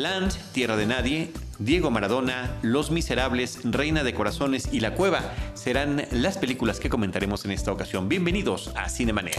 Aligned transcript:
Land, 0.00 0.32
Tierra 0.52 0.76
de 0.76 0.86
Nadie, 0.86 1.30
Diego 1.58 1.90
Maradona, 1.90 2.56
Los 2.62 2.90
Miserables, 2.90 3.58
Reina 3.64 4.02
de 4.02 4.14
Corazones 4.14 4.70
y 4.72 4.80
La 4.80 4.94
Cueva 4.94 5.34
serán 5.52 6.06
las 6.10 6.38
películas 6.38 6.80
que 6.80 6.88
comentaremos 6.88 7.44
en 7.44 7.50
esta 7.50 7.70
ocasión. 7.70 8.08
Bienvenidos 8.08 8.72
a 8.76 8.88
Cinemanet. 8.88 9.36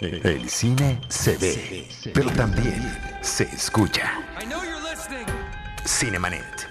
El 0.00 0.48
cine 0.48 0.98
se 1.08 1.36
ve, 1.36 1.88
pero 2.14 2.30
también 2.30 2.82
se 3.20 3.44
escucha. 3.44 4.14
Cinemanet. 5.86 6.68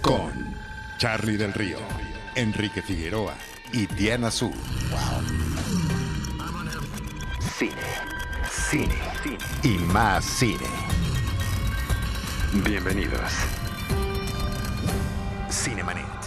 Con 0.00 0.30
Charlie 0.98 1.36
del 1.36 1.52
Río, 1.52 1.78
Enrique 2.36 2.82
Figueroa 2.82 3.34
y 3.72 3.86
Diana 3.86 4.30
Su. 4.30 4.52
Cine, 7.58 7.72
cine, 8.48 8.94
cine 9.24 9.38
y 9.64 9.76
más 9.92 10.24
cine. 10.24 10.99
Bienvenidos. 12.52 13.30
Cinemanet. 15.48 16.19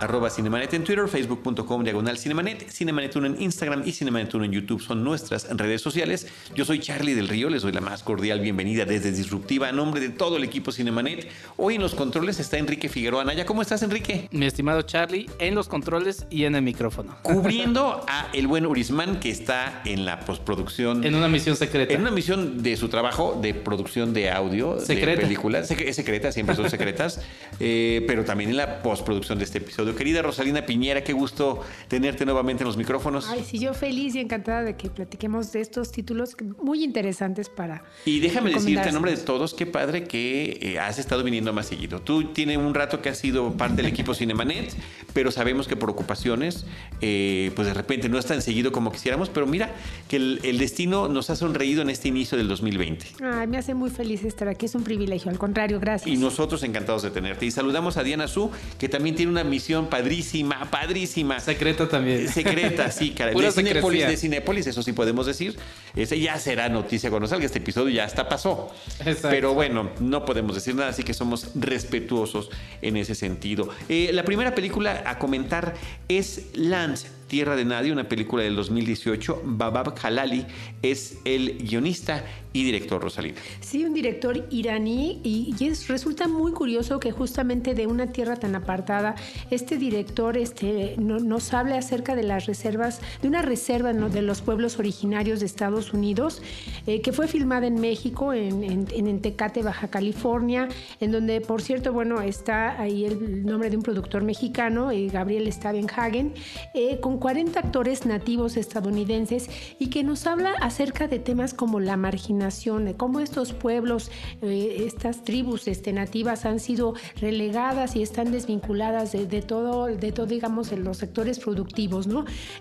Arroba 0.00 0.30
Cinemanet 0.30 0.74
en 0.74 0.84
Twitter, 0.84 1.08
facebook.com 1.08 1.82
diagonal 1.82 2.18
Cinemanet, 2.18 2.70
Cinemanet 2.70 3.16
1 3.16 3.26
en 3.26 3.42
Instagram 3.42 3.82
y 3.84 3.92
Cinemanet 3.92 4.32
1 4.32 4.44
en 4.44 4.52
YouTube 4.52 4.80
son 4.80 5.02
nuestras 5.02 5.48
redes 5.56 5.82
sociales. 5.82 6.28
Yo 6.54 6.64
soy 6.64 6.78
Charlie 6.78 7.14
del 7.14 7.28
Río, 7.28 7.50
les 7.50 7.62
doy 7.62 7.72
la 7.72 7.80
más 7.80 8.02
cordial 8.02 8.40
bienvenida 8.40 8.84
desde 8.84 9.10
Disruptiva 9.10 9.68
a 9.68 9.72
nombre 9.72 10.00
de 10.00 10.10
todo 10.10 10.36
el 10.36 10.44
equipo 10.44 10.70
Cinemanet. 10.72 11.28
Hoy 11.56 11.74
en 11.74 11.82
los 11.82 11.94
controles 11.94 12.38
está 12.38 12.58
Enrique 12.58 12.88
Figueroa 12.88 13.24
Naya. 13.24 13.44
¿Cómo 13.44 13.62
estás, 13.62 13.82
Enrique? 13.82 14.28
Mi 14.30 14.46
estimado 14.46 14.82
Charlie, 14.82 15.28
en 15.38 15.54
los 15.54 15.68
controles 15.68 16.26
y 16.30 16.44
en 16.44 16.54
el 16.54 16.62
micrófono. 16.62 17.16
Cubriendo 17.22 18.04
a 18.08 18.28
el 18.32 18.46
buen 18.46 18.66
Urisman 18.66 19.18
que 19.18 19.30
está 19.30 19.82
en 19.84 20.04
la 20.04 20.20
postproducción. 20.20 21.04
En 21.04 21.14
una 21.14 21.28
misión 21.28 21.56
secreta. 21.56 21.92
En 21.92 22.02
una 22.02 22.10
misión 22.10 22.62
de 22.62 22.76
su 22.76 22.88
trabajo 22.88 23.38
de 23.40 23.54
producción 23.54 24.14
de 24.14 24.30
audio, 24.30 24.78
Secreta. 24.80 25.20
de 25.20 25.26
películas. 25.26 25.70
Es 25.70 25.96
secreta, 25.96 26.32
siempre 26.32 26.54
son 26.54 26.70
secretas, 26.70 27.20
eh, 27.60 28.04
pero 28.06 28.24
también 28.24 28.50
en 28.50 28.56
la 28.56 28.82
postproducción 28.82 29.38
de 29.38 29.44
este 29.44 29.58
episodio. 29.58 29.87
Querida 29.94 30.22
Rosalina 30.22 30.64
Piñera, 30.66 31.02
qué 31.02 31.12
gusto 31.12 31.62
tenerte 31.88 32.24
nuevamente 32.24 32.62
en 32.62 32.66
los 32.66 32.76
micrófonos. 32.76 33.28
Ay, 33.28 33.44
sí, 33.44 33.58
yo 33.58 33.74
feliz 33.74 34.14
y 34.14 34.20
encantada 34.20 34.62
de 34.62 34.76
que 34.76 34.90
platiquemos 34.90 35.52
de 35.52 35.60
estos 35.60 35.92
títulos 35.92 36.36
muy 36.62 36.84
interesantes 36.84 37.48
para. 37.48 37.84
Y 38.04 38.20
déjame 38.20 38.50
decirte 38.50 38.70
en 38.70 38.76
recomendarse. 38.76 38.92
nombre 38.92 39.16
de 39.16 39.18
todos, 39.18 39.54
qué 39.54 39.66
padre 39.66 40.04
que 40.04 40.58
eh, 40.60 40.78
has 40.78 40.98
estado 40.98 41.22
viniendo 41.22 41.52
más 41.52 41.66
seguido. 41.66 42.00
Tú 42.00 42.32
tienes 42.32 42.58
un 42.58 42.74
rato 42.74 43.00
que 43.02 43.08
has 43.08 43.18
sido 43.18 43.52
parte 43.52 43.76
del 43.76 43.86
equipo 43.86 44.14
Cinemanet, 44.14 44.74
pero 45.12 45.30
sabemos 45.30 45.68
que 45.68 45.76
por 45.76 45.90
ocupaciones, 45.90 46.66
eh, 47.00 47.52
pues 47.54 47.68
de 47.68 47.74
repente 47.74 48.08
no 48.08 48.18
es 48.18 48.26
tan 48.26 48.42
seguido 48.42 48.72
como 48.72 48.92
quisiéramos, 48.92 49.28
pero 49.28 49.46
mira 49.46 49.74
que 50.08 50.16
el, 50.16 50.40
el 50.42 50.58
destino 50.58 51.08
nos 51.08 51.30
ha 51.30 51.36
sonreído 51.36 51.82
en 51.82 51.90
este 51.90 52.08
inicio 52.08 52.36
del 52.38 52.48
2020. 52.48 53.06
Ay, 53.22 53.46
me 53.46 53.58
hace 53.58 53.74
muy 53.74 53.90
feliz 53.90 54.24
estar 54.24 54.48
aquí, 54.48 54.66
es 54.66 54.74
un 54.74 54.82
privilegio, 54.82 55.30
al 55.30 55.38
contrario, 55.38 55.80
gracias. 55.80 56.08
Y 56.08 56.18
nosotros 56.18 56.62
encantados 56.62 57.02
de 57.02 57.10
tenerte. 57.10 57.46
Y 57.46 57.50
saludamos 57.50 57.96
a 57.96 58.02
Diana 58.02 58.28
Su, 58.28 58.50
que 58.78 58.88
también 58.88 59.14
tiene 59.14 59.30
una 59.30 59.44
misión 59.44 59.77
padrísima, 59.86 60.70
padrísima. 60.70 61.40
Secreta 61.40 61.88
también. 61.88 62.28
Secreta, 62.28 62.90
sí, 62.90 63.10
cara. 63.16 63.32
Pura 63.32 63.48
De 63.48 63.52
Cinépolis, 63.52 64.06
de 64.06 64.16
Cinépolis, 64.16 64.66
eso 64.66 64.82
sí 64.82 64.92
podemos 64.92 65.26
decir. 65.26 65.56
Ese 65.94 66.18
ya 66.20 66.38
será 66.38 66.68
noticia 66.68 67.10
cuando 67.10 67.28
salga 67.28 67.46
este 67.46 67.58
episodio, 67.58 67.90
ya 67.90 68.04
hasta 68.04 68.28
pasó. 68.28 68.72
Exacto. 69.00 69.28
Pero 69.30 69.54
bueno, 69.54 69.90
no 70.00 70.24
podemos 70.24 70.54
decir 70.54 70.74
nada, 70.74 70.90
así 70.90 71.02
que 71.02 71.14
somos 71.14 71.52
respetuosos 71.54 72.50
en 72.82 72.96
ese 72.96 73.14
sentido. 73.14 73.68
Eh, 73.88 74.10
la 74.12 74.24
primera 74.24 74.54
película 74.54 75.02
a 75.06 75.18
comentar 75.18 75.74
es 76.08 76.46
Land, 76.54 76.98
Tierra 77.28 77.54
de 77.56 77.64
Nadie, 77.64 77.92
una 77.92 78.08
película 78.08 78.42
del 78.42 78.56
2018. 78.56 79.42
Babab 79.44 79.94
Halali 80.02 80.46
es 80.82 81.18
el 81.24 81.58
guionista 81.58 82.24
y 82.54 82.64
director, 82.64 83.00
Rosalina. 83.02 83.36
Sí, 83.60 83.84
un 83.84 83.92
director 83.92 84.46
iraní 84.50 85.20
y, 85.22 85.54
es, 85.64 85.86
resulta 85.88 86.26
muy 86.28 86.52
curioso 86.52 86.98
que 86.98 87.12
justamente 87.12 87.74
de 87.74 87.86
una 87.86 88.06
tierra 88.06 88.36
tan 88.36 88.54
apartada, 88.56 89.14
este 89.50 89.76
director 89.76 90.38
este, 90.38 90.94
no- 90.98 91.18
nos 91.20 91.52
habla 91.52 91.76
acerca 91.76 92.16
de 92.16 92.22
las 92.22 92.46
reservas, 92.46 93.00
de 93.20 93.28
una 93.28 93.42
reserva 93.42 93.92
de 93.92 94.22
los 94.22 94.40
pueblos 94.40 94.78
originarios 94.78 95.40
de 95.40 95.46
Estados 95.46 95.92
Unidos, 95.92 96.40
eh, 96.86 97.02
que 97.02 97.12
fue 97.12 97.28
filmada 97.28 97.66
en 97.66 97.80
México, 97.80 98.32
en, 98.32 98.64
en, 98.64 98.86
en 98.90 99.20
Tecate, 99.20 99.62
Baja 99.62 99.88
California, 99.88 100.68
en 101.00 101.12
donde, 101.12 101.42
por 101.42 101.60
cierto, 101.60 101.92
bueno, 101.92 102.22
está 102.22 102.80
ahí 102.80 103.04
el 103.04 103.44
nombre 103.44 103.68
de 103.68 103.76
un 103.76 103.82
productor 103.82 104.24
mexicano, 104.24 104.90
eh, 104.90 105.08
Gabriel 105.12 105.52
Stavenhagen, 105.52 106.32
eh, 106.74 106.98
con 107.00 107.17
40 107.18 107.58
actores 107.58 108.06
nativos 108.06 108.56
estadounidenses 108.56 109.48
y 109.78 109.88
que 109.90 110.02
nos 110.04 110.26
habla 110.26 110.52
acerca 110.60 111.08
de 111.08 111.18
temas 111.18 111.54
como 111.54 111.80
la 111.80 111.96
marginación, 111.96 112.84
de 112.84 112.94
cómo 112.94 113.20
estos 113.20 113.52
pueblos, 113.52 114.10
eh, 114.42 114.84
estas 114.86 115.24
tribus 115.24 115.68
este, 115.68 115.92
nativas 115.92 116.44
han 116.44 116.60
sido 116.60 116.94
relegadas 117.20 117.96
y 117.96 118.02
están 118.02 118.30
desvinculadas 118.32 119.12
de, 119.12 119.26
de 119.26 119.42
todo, 119.42 119.86
de 119.86 120.12
todo, 120.12 120.26
digamos, 120.26 120.70
de 120.70 120.76
los 120.76 120.98
sectores 120.98 121.38
productivos. 121.38 122.08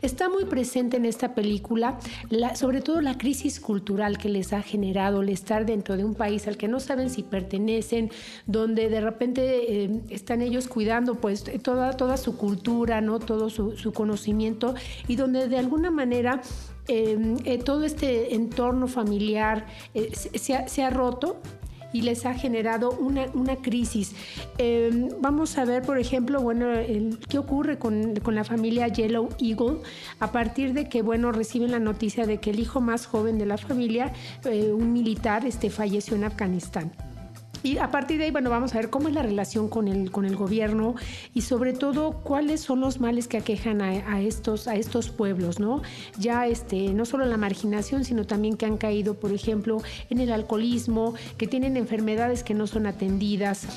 Está 0.01 0.29
muy 0.29 0.46
presente 0.46 0.97
en 0.97 1.06
esta 1.06 1.35
película, 1.35 1.97
la- 2.29 2.56
sobre 2.56 2.81
todo 2.81 3.01
la 3.01 3.17
crisis 3.17 3.59
cultural 3.59 4.17
que 4.17 4.29
les 4.29 4.53
ha 4.53 4.62
generado 4.62 5.22
el 5.22 5.29
estar 5.29 5.66
dentro 5.66 5.97
de 5.97 6.03
un 6.03 6.16
país 6.16 6.47
al 6.47 6.57
que 6.57 6.67
no 6.67 6.79
saben 6.79 7.09
si 7.09 7.23
pertenecen, 7.23 8.09
donde 8.46 8.90
de 8.90 9.01
repente 9.01 9.84
eh, 9.84 10.01
están 10.09 10.41
ellos 10.41 10.67
cuidando 10.67 11.16
pues 11.16 11.44
toda, 11.62 11.94
toda 11.94 12.17
su 12.17 12.38
cultura, 12.38 13.01
¿no? 13.01 13.19
Todo 13.19 13.50
su 13.50 13.91
conocimiento 13.94 14.47
y 15.08 15.16
donde 15.16 15.47
de 15.47 15.58
alguna 15.58 15.91
manera 15.91 16.41
eh, 16.88 17.35
eh, 17.44 17.58
todo 17.58 17.84
este 17.84 18.35
entorno 18.35 18.88
familiar 18.88 19.66
eh, 19.94 20.12
se, 20.16 20.84
ha, 20.84 20.90
roto 20.90 21.41
y 21.94 22.02
les 22.02 22.25
ha 22.25 22.34
generado 22.34 22.91
una, 22.91 23.56
crisis. 23.58 24.13
Eh, 24.58 25.09
vamos 25.19 25.58
a 25.58 25.66
ver, 25.66 25.84
por 25.84 25.97
ejemplo, 25.97 26.41
bueno, 26.41 26.68
qué 27.30 27.38
ocurre 27.38 27.78
con, 27.78 28.16
con 28.18 28.35
la 28.35 28.44
familia 28.44 28.88
Yellow 28.88 29.30
Eagle 29.40 29.80
a 30.19 30.31
partir 30.31 30.74
de 30.74 30.90
que, 30.90 31.02
bueno, 31.02 31.31
reciben 31.31 31.72
la 31.72 31.79
noticia 31.79 32.25
de 32.25 32.40
que 32.40 32.52
el 32.52 32.59
hijo 32.59 32.81
más 32.81 33.06
joven 33.06 33.38
de 33.38 33.46
la 33.46 33.58
familia, 33.58 34.14
eh, 34.46 34.72
un 34.72 34.94
militar, 34.94 35.46
este, 35.46 35.69
falleció 35.69 36.16
en 36.16 36.25
Afganistán. 36.25 36.91
Y 37.67 37.79
a 37.79 37.91
partir 37.91 38.17
de 38.17 38.23
ahí, 38.23 38.31
bueno, 38.31 38.50
vamos 38.50 38.73
a 38.73 38.78
ver 38.78 38.89
cómo 38.89 39.09
es 39.09 39.13
la 39.13 39.23
relación 39.23 39.67
con 39.67 39.89
el, 39.89 40.09
con 40.09 40.23
el 40.23 40.38
gobierno 40.38 40.95
y 41.33 41.41
sobre 41.41 41.73
todo 41.73 42.22
cuáles 42.23 42.61
son 42.61 42.79
los 42.79 43.01
males 43.01 43.28
que 43.28 43.35
aquejan 43.35 43.81
a, 43.81 44.22
estos, 44.22 44.69
a 44.69 44.75
estos 44.75 45.09
pueblos, 45.09 45.59
¿no? 45.59 45.81
Ya 46.17 46.47
este, 46.47 46.94
no 46.94 47.03
solo 47.03 47.25
la 47.25 47.35
marginación, 47.35 48.05
sino 48.05 48.25
también 48.25 48.55
que 48.55 48.66
han 48.66 48.78
caído, 48.78 49.16
por 49.16 49.33
ejemplo, 49.33 49.81
en 50.09 50.22
el 50.22 50.31
alcoholismo, 50.31 51.13
que 51.38 51.45
tienen 51.45 51.75
enfermedades 51.75 52.41
que 52.41 52.53
no 52.53 52.67
son 52.67 52.88
atendidas. 52.88 53.67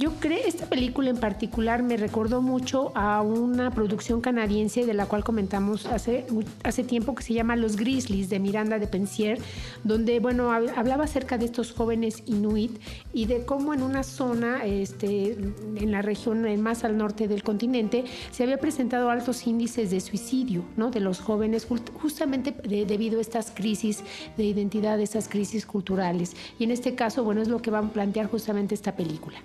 Yo 0.00 0.12
creo, 0.20 0.38
esta 0.46 0.66
película 0.66 1.10
en 1.10 1.16
particular 1.16 1.82
me 1.82 1.96
recordó 1.96 2.40
mucho 2.40 2.92
a 2.94 3.20
una 3.20 3.72
producción 3.72 4.20
canadiense 4.20 4.86
de 4.86 4.94
la 4.94 5.06
cual 5.06 5.24
comentamos 5.24 5.86
hace, 5.86 6.24
hace 6.62 6.84
tiempo 6.84 7.16
que 7.16 7.24
se 7.24 7.34
llama 7.34 7.56
Los 7.56 7.74
Grizzlies 7.74 8.28
de 8.28 8.38
Miranda 8.38 8.78
de 8.78 8.86
Pensier, 8.86 9.40
donde, 9.82 10.20
bueno, 10.20 10.52
hab- 10.52 10.72
hablaba 10.76 11.02
acerca 11.02 11.36
de 11.36 11.46
estos 11.46 11.72
jóvenes 11.72 12.22
inuit 12.26 12.78
y 13.12 13.24
de 13.26 13.44
cómo 13.44 13.74
en 13.74 13.82
una 13.82 14.04
zona, 14.04 14.64
este, 14.64 15.32
en 15.74 15.90
la 15.90 16.00
región 16.00 16.46
eh, 16.46 16.56
más 16.58 16.84
al 16.84 16.96
norte 16.96 17.26
del 17.26 17.42
continente, 17.42 18.04
se 18.30 18.44
había 18.44 18.58
presentado 18.58 19.10
altos 19.10 19.48
índices 19.48 19.90
de 19.90 19.98
suicidio, 20.00 20.62
¿no? 20.76 20.92
De 20.92 21.00
los 21.00 21.18
jóvenes, 21.18 21.66
justamente 22.00 22.52
de- 22.52 22.86
debido 22.86 23.18
a 23.18 23.20
estas 23.20 23.50
crisis 23.50 24.04
de 24.36 24.44
identidad, 24.44 25.00
estas 25.00 25.28
crisis 25.28 25.66
culturales. 25.66 26.36
Y 26.56 26.62
en 26.64 26.70
este 26.70 26.94
caso, 26.94 27.24
bueno, 27.24 27.42
es 27.42 27.48
lo 27.48 27.60
que 27.60 27.72
va 27.72 27.80
a 27.80 27.92
plantear 27.92 28.30
justamente 28.30 28.76
esta 28.76 28.94
película. 28.94 29.40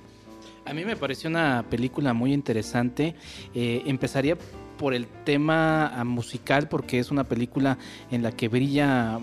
A 0.65 0.73
mí 0.73 0.85
me 0.85 0.95
pareció 0.95 1.29
una 1.29 1.65
película 1.69 2.13
muy 2.13 2.33
interesante. 2.33 3.15
Eh, 3.53 3.83
empezaría 3.85 4.37
por 4.77 4.93
el 4.93 5.07
tema 5.25 5.87
ah, 5.87 6.03
musical, 6.03 6.67
porque 6.67 6.99
es 6.99 7.11
una 7.11 7.25
película 7.25 7.77
en 8.11 8.23
la 8.23 8.31
que 8.31 8.47
brilla 8.47 9.19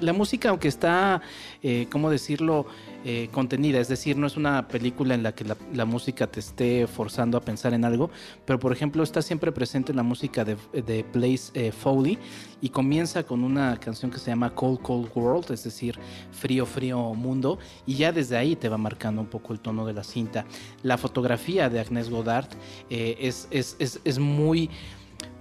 la 0.00 0.12
música, 0.12 0.50
aunque 0.50 0.68
está, 0.68 1.22
eh, 1.62 1.86
¿cómo 1.90 2.10
decirlo?, 2.10 2.66
eh, 3.06 3.28
contenida. 3.32 3.80
Es 3.80 3.88
decir, 3.88 4.16
no 4.16 4.26
es 4.26 4.38
una 4.38 4.66
película 4.66 5.14
en 5.14 5.22
la 5.22 5.34
que 5.34 5.44
la, 5.44 5.84
música 5.84 6.26
te 6.26 6.40
esté 6.40 6.86
forzando 6.86 7.36
a 7.36 7.42
pensar 7.42 7.74
en 7.74 7.84
algo, 7.84 8.08
pero 8.46 8.58
por 8.58 8.72
ejemplo 8.72 9.02
está 9.02 9.20
siempre 9.20 9.52
presente 9.52 9.92
la 9.92 10.02
música 10.02 10.42
de, 10.42 10.56
de 10.72 11.04
Blaze 11.12 11.50
eh, 11.52 11.70
Foley 11.70 12.18
y 12.62 12.70
comienza 12.70 13.22
con 13.22 13.44
una 13.44 13.78
canción 13.78 14.10
que 14.10 14.18
se 14.18 14.30
llama 14.30 14.54
Cold 14.54 14.80
Cold 14.80 15.10
World, 15.14 15.52
es 15.52 15.64
decir, 15.64 15.98
frío, 16.32 16.64
frío 16.64 17.12
mundo, 17.12 17.58
y 17.84 17.96
ya 17.96 18.10
desde 18.10 18.38
ahí 18.38 18.56
te 18.56 18.70
va 18.70 18.78
marcando 18.78 19.20
un 19.20 19.28
poco 19.28 19.52
el 19.52 19.60
tono 19.60 19.84
de 19.84 19.92
la 19.92 20.02
cinta. 20.02 20.46
La 20.82 20.96
fotografía 20.96 21.68
de 21.68 21.80
Agnès 21.80 22.08
Godard 22.08 22.48
eh, 22.88 23.18
es, 23.20 23.48
es, 23.50 23.76
es, 23.78 24.00
es 24.02 24.18
muy 24.18 24.70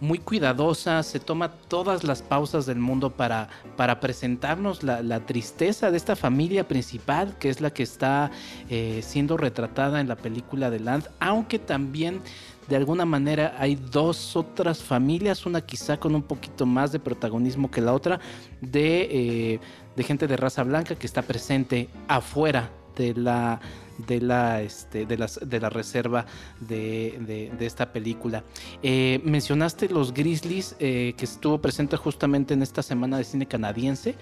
muy 0.01 0.19
cuidadosa, 0.19 1.01
se 1.03 1.19
toma 1.19 1.49
todas 1.49 2.03
las 2.03 2.21
pausas 2.21 2.65
del 2.65 2.79
mundo 2.79 3.09
para, 3.09 3.49
para 3.77 3.99
presentarnos 3.99 4.83
la, 4.83 5.01
la 5.01 5.25
tristeza 5.25 5.91
de 5.91 5.97
esta 5.97 6.15
familia 6.15 6.67
principal, 6.67 7.37
que 7.39 7.49
es 7.49 7.61
la 7.61 7.71
que 7.71 7.83
está 7.83 8.31
eh, 8.69 9.01
siendo 9.03 9.37
retratada 9.37 10.01
en 10.01 10.07
la 10.07 10.15
película 10.15 10.69
de 10.69 10.79
Land, 10.79 11.09
aunque 11.19 11.59
también 11.59 12.21
de 12.67 12.75
alguna 12.75 13.05
manera 13.05 13.55
hay 13.59 13.75
dos 13.75 14.35
otras 14.35 14.81
familias, 14.81 15.45
una 15.45 15.61
quizá 15.61 15.97
con 15.97 16.15
un 16.15 16.23
poquito 16.23 16.65
más 16.65 16.91
de 16.91 16.99
protagonismo 16.99 17.69
que 17.69 17.81
la 17.81 17.93
otra, 17.93 18.19
de, 18.61 19.01
eh, 19.11 19.59
de 19.95 20.03
gente 20.03 20.27
de 20.27 20.37
raza 20.37 20.63
blanca 20.63 20.95
que 20.95 21.05
está 21.05 21.21
presente 21.21 21.89
afuera 22.07 22.69
de 22.95 23.13
la 23.15 23.59
de 23.97 24.21
la, 24.21 24.61
este, 24.61 25.05
de, 25.05 25.17
las, 25.17 25.39
de 25.43 25.59
la 25.59 25.69
reserva 25.69 26.25
de, 26.59 27.51
de, 27.57 27.65
esta 27.65 27.91
película. 27.91 28.43
Eh, 28.81 29.21
mencionaste 29.23 29.89
los 29.89 30.13
Grizzlies, 30.13 30.75
eh, 30.79 31.13
que 31.17 31.25
estuvo 31.25 31.59
presente 31.61 31.97
justamente 31.97 32.53
en 32.53 32.61
esta 32.61 32.83
semana 32.83 33.17
de 33.17 33.23
cine 33.23 33.45
canadiense. 33.47 34.15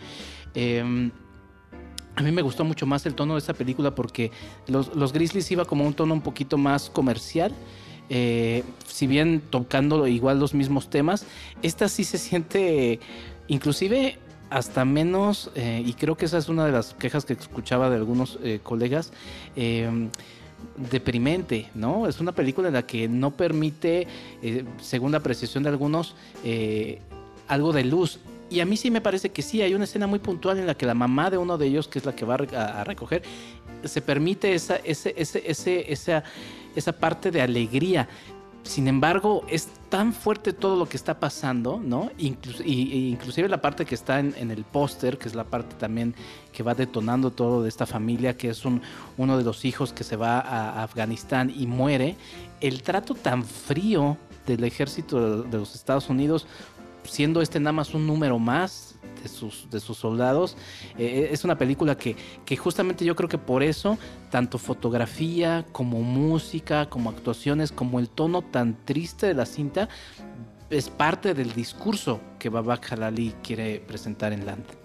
Em, 0.53 1.11
a 2.15 2.23
mí 2.23 2.31
me 2.31 2.41
gustó 2.41 2.65
mucho 2.65 2.85
más 2.85 3.05
el 3.05 3.15
tono 3.15 3.33
de 3.35 3.39
esta 3.39 3.53
película 3.53 3.95
porque 3.95 4.31
los, 4.67 4.95
los 4.95 5.13
Grizzlies 5.13 5.49
iba 5.51 5.65
como 5.65 5.85
un 5.85 5.93
tono 5.93 6.13
un 6.13 6.21
poquito 6.21 6.57
más 6.57 6.89
comercial. 6.89 7.53
Eh, 8.09 8.63
si 8.85 9.07
bien 9.07 9.41
tocando 9.49 10.05
igual 10.05 10.37
los 10.37 10.53
mismos 10.53 10.89
temas, 10.89 11.25
esta 11.61 11.87
sí 11.87 12.03
se 12.03 12.17
siente 12.17 12.99
inclusive 13.47 14.19
hasta 14.51 14.83
menos, 14.83 15.49
eh, 15.55 15.81
y 15.83 15.93
creo 15.93 16.17
que 16.17 16.25
esa 16.25 16.37
es 16.37 16.49
una 16.49 16.65
de 16.65 16.73
las 16.73 16.93
quejas 16.93 17.23
que 17.23 17.33
escuchaba 17.33 17.89
de 17.89 17.95
algunos 17.95 18.37
eh, 18.43 18.59
colegas, 18.61 19.13
em, 19.55 20.09
deprimente, 20.75 21.69
¿no? 21.73 22.05
Es 22.05 22.19
una 22.19 22.33
película 22.33 22.67
en 22.67 22.73
la 22.73 22.85
que 22.85 23.07
no 23.07 23.31
permite, 23.31 24.07
eh, 24.43 24.65
según 24.81 25.13
la 25.13 25.19
apreciación 25.19 25.63
de 25.63 25.69
algunos, 25.69 26.15
algo 27.47 27.71
de 27.71 27.85
luz. 27.85 28.19
Y 28.49 28.59
a 28.59 28.65
mí 28.65 28.75
sí 28.75 28.91
me 28.91 28.99
parece 28.99 29.29
que 29.29 29.41
sí, 29.41 29.61
hay 29.61 29.73
una 29.73 29.85
escena 29.85 30.05
muy 30.05 30.19
puntual 30.19 30.59
en 30.59 30.67
la 30.67 30.75
que 30.75 30.85
la 30.85 30.93
mamá 30.93 31.29
de 31.29 31.37
uno 31.37 31.57
de 31.57 31.67
ellos, 31.67 31.87
que 31.87 31.99
es 31.99 32.05
la 32.05 32.13
que 32.13 32.25
va 32.25 32.35
a, 32.35 32.83
recoger, 32.83 33.23
se 33.85 34.01
permite 34.01 34.53
esa, 34.53 34.75
ese, 34.83 35.15
ese, 35.17 35.41
ese, 35.49 35.91
esa, 35.91 36.23
esa 36.75 36.91
parte 36.91 37.31
de 37.31 37.41
alegría. 37.41 38.09
Sin 38.63 38.87
embargo, 38.87 39.43
es 39.49 39.67
tan 39.89 40.13
fuerte 40.13 40.53
todo 40.53 40.77
lo 40.77 40.87
que 40.87 40.95
está 40.95 41.19
pasando, 41.19 41.81
¿no? 41.83 42.11
inclusive 42.17 43.49
la 43.49 43.59
parte 43.59 43.85
que 43.85 43.95
está 43.95 44.19
en, 44.19 44.51
el 44.51 44.63
póster, 44.63 45.17
que 45.17 45.27
es 45.27 45.35
la 45.35 45.43
parte 45.43 45.75
también 45.75 46.15
que 46.53 46.63
va 46.63 46.75
detonando 46.75 47.31
todo 47.31 47.63
de 47.63 47.69
esta 47.69 47.85
familia, 47.85 48.37
que 48.37 48.49
es 48.49 48.63
un, 48.63 48.81
uno 49.17 49.37
de 49.37 49.43
los 49.43 49.65
hijos 49.65 49.93
que 49.93 50.03
se 50.03 50.15
va 50.15 50.39
a 50.39 50.83
Afganistán 50.83 51.51
y 51.53 51.65
muere. 51.65 52.15
El 52.61 52.83
trato 52.83 53.15
tan 53.15 53.43
frío 53.43 54.15
del 54.45 54.63
ejército 54.63 55.43
de 55.43 55.57
los 55.57 55.75
Estados 55.75 56.09
Unidos, 56.09 56.45
siendo 57.03 57.41
este 57.41 57.59
nada 57.59 57.73
más 57.73 57.93
un 57.93 58.07
número 58.07 58.39
más, 58.39 58.90
de 59.21 59.29
sus, 59.29 59.69
de 59.69 59.79
sus 59.79 59.97
soldados. 59.97 60.57
Eh, 60.97 61.29
es 61.31 61.43
una 61.43 61.57
película 61.57 61.97
que, 61.97 62.15
que 62.45 62.57
justamente 62.57 63.05
yo 63.05 63.15
creo 63.15 63.29
que 63.29 63.37
por 63.37 63.63
eso, 63.63 63.97
tanto 64.29 64.57
fotografía 64.57 65.65
como 65.71 66.01
música, 66.01 66.89
como 66.89 67.09
actuaciones, 67.09 67.71
como 67.71 67.99
el 67.99 68.09
tono 68.09 68.41
tan 68.41 68.77
triste 68.85 69.27
de 69.27 69.33
la 69.33 69.45
cinta, 69.45 69.89
es 70.69 70.89
parte 70.89 71.33
del 71.33 71.53
discurso 71.53 72.21
que 72.39 72.49
Babak 72.49 72.93
Halali 72.93 73.33
quiere 73.43 73.79
presentar 73.79 74.33
en 74.33 74.45
Land. 74.45 74.80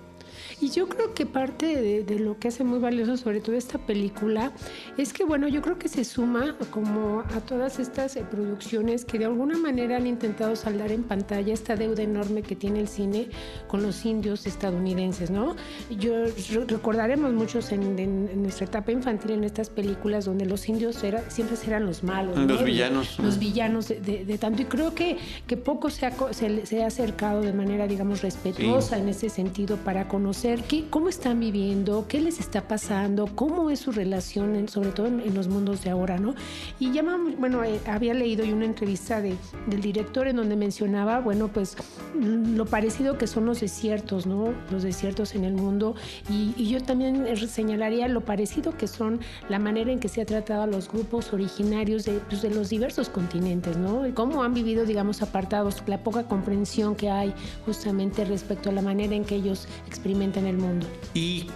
Y 0.61 0.70
yo 0.70 0.88
creo 0.88 1.12
que 1.12 1.26
parte 1.26 2.03
de, 2.03 2.19
lo 2.19 2.38
que 2.38 2.49
hace 2.49 2.64
muy 2.64 2.79
valioso 2.79 3.17
sobre 3.19 3.41
todo 3.41 3.56
esta 3.56 3.79
película 3.79 4.53
es 4.97 5.12
que, 5.12 5.25
bueno, 5.25 5.49
yo 5.49 5.61
creo 5.61 5.79
que 5.79 5.88
se 5.88 6.03
suma 6.05 6.56
como 6.70 7.20
a 7.20 7.41
todas 7.41 7.79
estas 7.79 8.17
eh, 8.17 8.25
producciones 8.29 9.05
que 9.05 9.19
de 9.19 9.26
alguna 9.26 9.58
manera 9.58 9.97
han 9.97 10.06
intentado 10.06 10.56
saldar 10.56 10.93
en 10.93 11.03
pantalla 11.03 11.53
esta 11.53 11.76
deuda 11.76 12.03
enorme 12.03 12.43
que 12.43 12.56
tiene 12.56 12.81
el 12.81 12.88
cine 12.88 13.29
con 13.69 13.82
los 13.82 14.05
indios 14.06 14.47
estadounidenses, 14.47 15.31
¿no? 15.31 15.56
Yo 15.91 16.25
recordaremos 16.67 17.32
muchos 17.35 17.70
en, 17.73 18.43
nuestra 18.43 18.67
etapa 18.67 18.93
infantil 18.93 19.32
en 19.32 19.44
estas 19.44 19.69
películas 19.69 20.25
donde 20.25 20.47
los 20.47 20.69
indios 20.69 21.03
era, 21.05 21.29
siempre 21.31 21.56
eran 21.67 21.85
los 21.85 22.03
malos. 22.03 22.38
Los 22.38 22.64
villanos. 22.64 23.19
Los 23.19 23.38
villanos 23.38 23.88
de, 23.88 24.38
tanto. 24.38 24.62
Y 24.62 24.64
creo 24.67 24.94
que, 24.94 25.19
que 25.47 25.56
poco 25.56 25.91
se 25.91 26.06
ha, 26.06 26.12
se, 26.32 26.82
ha 26.82 26.87
acercado 26.87 27.43
de 27.43 27.53
manera, 27.53 27.87
digamos, 27.87 28.23
respetuosa 28.23 28.99
en 28.99 29.08
ese 29.08 29.29
sentido 29.29 29.76
para 29.76 30.08
conocer 30.08 30.45
cómo 30.90 31.08
están 31.08 31.40
viviendo, 31.40 32.06
qué 32.08 32.20
les 32.20 32.38
está 32.40 32.69
pasando, 32.69 33.26
cómo 33.34 33.70
es 33.70 33.81
su 33.81 33.93
relación, 33.93 34.69
sobre 34.69 34.90
todo 34.90 35.06
en, 35.06 35.34
los 35.34 35.48
mundos 35.48 35.82
de 35.82 35.90
ahora, 35.90 36.19
¿no? 36.19 36.34
Y 36.78 36.93
ya, 36.93 37.02
bueno, 37.38 37.64
eh, 37.64 37.81
había 37.87 38.14
leído 38.14 38.44
yo 38.44 38.54
una 38.54 38.64
entrevista 38.64 39.20
de, 39.20 39.37
del 39.66 39.81
director 39.81 40.28
en 40.28 40.37
donde 40.37 40.56
mencionaba, 40.56 41.20
bueno, 41.20 41.48
pues 41.48 41.76
lo 42.14 42.64
parecido 42.66 43.19
que 43.19 43.26
son 43.26 43.46
los 43.46 43.60
desiertos, 43.60 44.26
¿no? 44.26 44.54
Los 44.70 44.82
desiertos 44.82 45.34
en 45.34 45.44
el 45.44 45.54
mundo. 45.54 45.94
Y, 46.31 46.66
yo 46.66 46.82
también 46.82 47.37
señalaría 47.48 48.08
lo 48.08 48.22
parecido 48.22 48.76
que 48.76 48.88
son 48.88 49.20
la 49.48 49.58
manera 49.58 49.93
en 49.93 50.00
que 50.00 50.08
se 50.08 50.20
ha 50.20 50.26
tratado 50.26 50.62
a 50.62 50.66
los 50.66 50.90
grupos 50.90 51.32
originarios 51.32 52.04
de, 52.04 52.14
pues, 52.28 52.43
de 52.43 52.50
los 52.50 52.69
diversos 52.70 53.08
continentes, 53.08 53.76
¿no? 53.76 54.06
Y 54.06 54.12
cómo 54.12 54.43
han 54.43 54.52
vivido, 54.52 54.84
digamos, 54.84 55.22
apartados, 55.22 55.82
la 55.87 55.98
poca 56.02 56.25
comprensión 56.25 56.96
que 56.96 57.10
hay 57.10 57.32
justamente 57.64 58.25
respecto 58.25 58.70
a 58.70 58.72
la 58.72 58.82
manera 58.82 59.14
en 59.14 59.25
que 59.25 59.37
ellos 59.37 59.69
experimentan 59.87 60.35
en 60.36 60.46
el 60.46 60.56
mundo. 60.58 60.86
Y, 61.14 61.46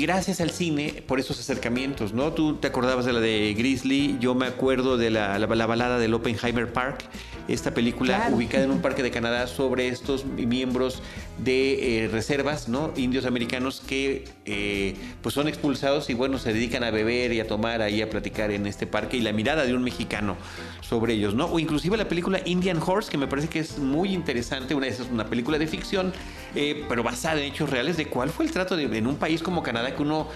gracias 0.00 0.40
al 0.40 0.50
cine 0.50 1.02
por 1.06 1.18
esos 1.18 1.38
acercamientos, 1.38 2.12
¿no? 2.12 2.32
Tú 2.32 2.56
te 2.56 2.68
acordabas 2.68 3.04
de 3.04 3.12
la 3.12 3.20
de 3.20 3.54
Grizzly, 3.56 4.16
yo 4.20 4.34
me 4.34 4.46
acuerdo 4.46 4.96
de 4.96 5.10
la, 5.10 5.38
la, 5.38 5.66
balada 5.66 5.98
del 5.98 6.14
Oppenheimer 6.14 6.72
Park, 6.72 7.04
esta 7.48 7.74
película 7.74 8.28
ubicada 8.32 8.64
en 8.64 8.70
un 8.70 8.80
parque 8.82 9.02
de 9.02 9.10
Canadá 9.10 9.46
sobre 9.46 9.88
estos 9.88 10.24
miembros 10.24 11.02
de 11.38 12.04
eh, 12.04 12.08
reservas, 12.08 12.68
¿no? 12.68 12.92
Indios 12.96 13.26
americanos 13.26 13.82
que 13.86 14.24
eh, 14.44 14.94
pues 15.22 15.34
son 15.34 15.48
expulsados 15.48 16.08
y 16.10 16.14
bueno, 16.14 16.38
se 16.38 16.52
dedican 16.52 16.84
a 16.84 16.90
beber 16.90 17.32
y 17.32 17.40
a 17.40 17.46
tomar 17.46 17.82
ahí 17.82 18.02
a 18.02 18.10
platicar 18.10 18.50
en 18.50 18.66
este 18.66 18.86
parque 18.86 19.16
y 19.16 19.20
la 19.20 19.32
mirada 19.32 19.64
de 19.64 19.74
un 19.74 19.82
mexicano 19.82 20.36
sobre 20.80 21.14
ellos, 21.14 21.34
¿no? 21.34 21.46
O 21.46 21.58
inclusive 21.58 21.96
la 21.96 22.08
película 22.08 22.40
Indian 22.44 22.80
Horse, 22.84 23.10
que 23.10 23.18
me 23.18 23.26
parece 23.26 23.48
que 23.48 23.60
es 23.60 23.78
muy 23.78 24.12
interesante, 24.12 24.74
una, 24.74 24.86
es 24.86 25.00
una 25.00 25.26
película 25.26 25.58
de 25.58 25.66
ficción, 25.66 26.12
eh, 26.54 26.84
pero 26.88 27.02
basada 27.02 27.40
en 27.40 27.52
hechos 27.52 27.70
reales, 27.70 27.85
de 27.94 28.06
cuál 28.06 28.30
fue 28.30 28.44
el 28.44 28.50
trato 28.50 28.76
de, 28.76 28.84
en 28.84 29.06
un 29.06 29.16
país 29.16 29.42
como 29.42 29.62
Canadá 29.62 29.94
que 29.94 30.02
uno 30.02 30.28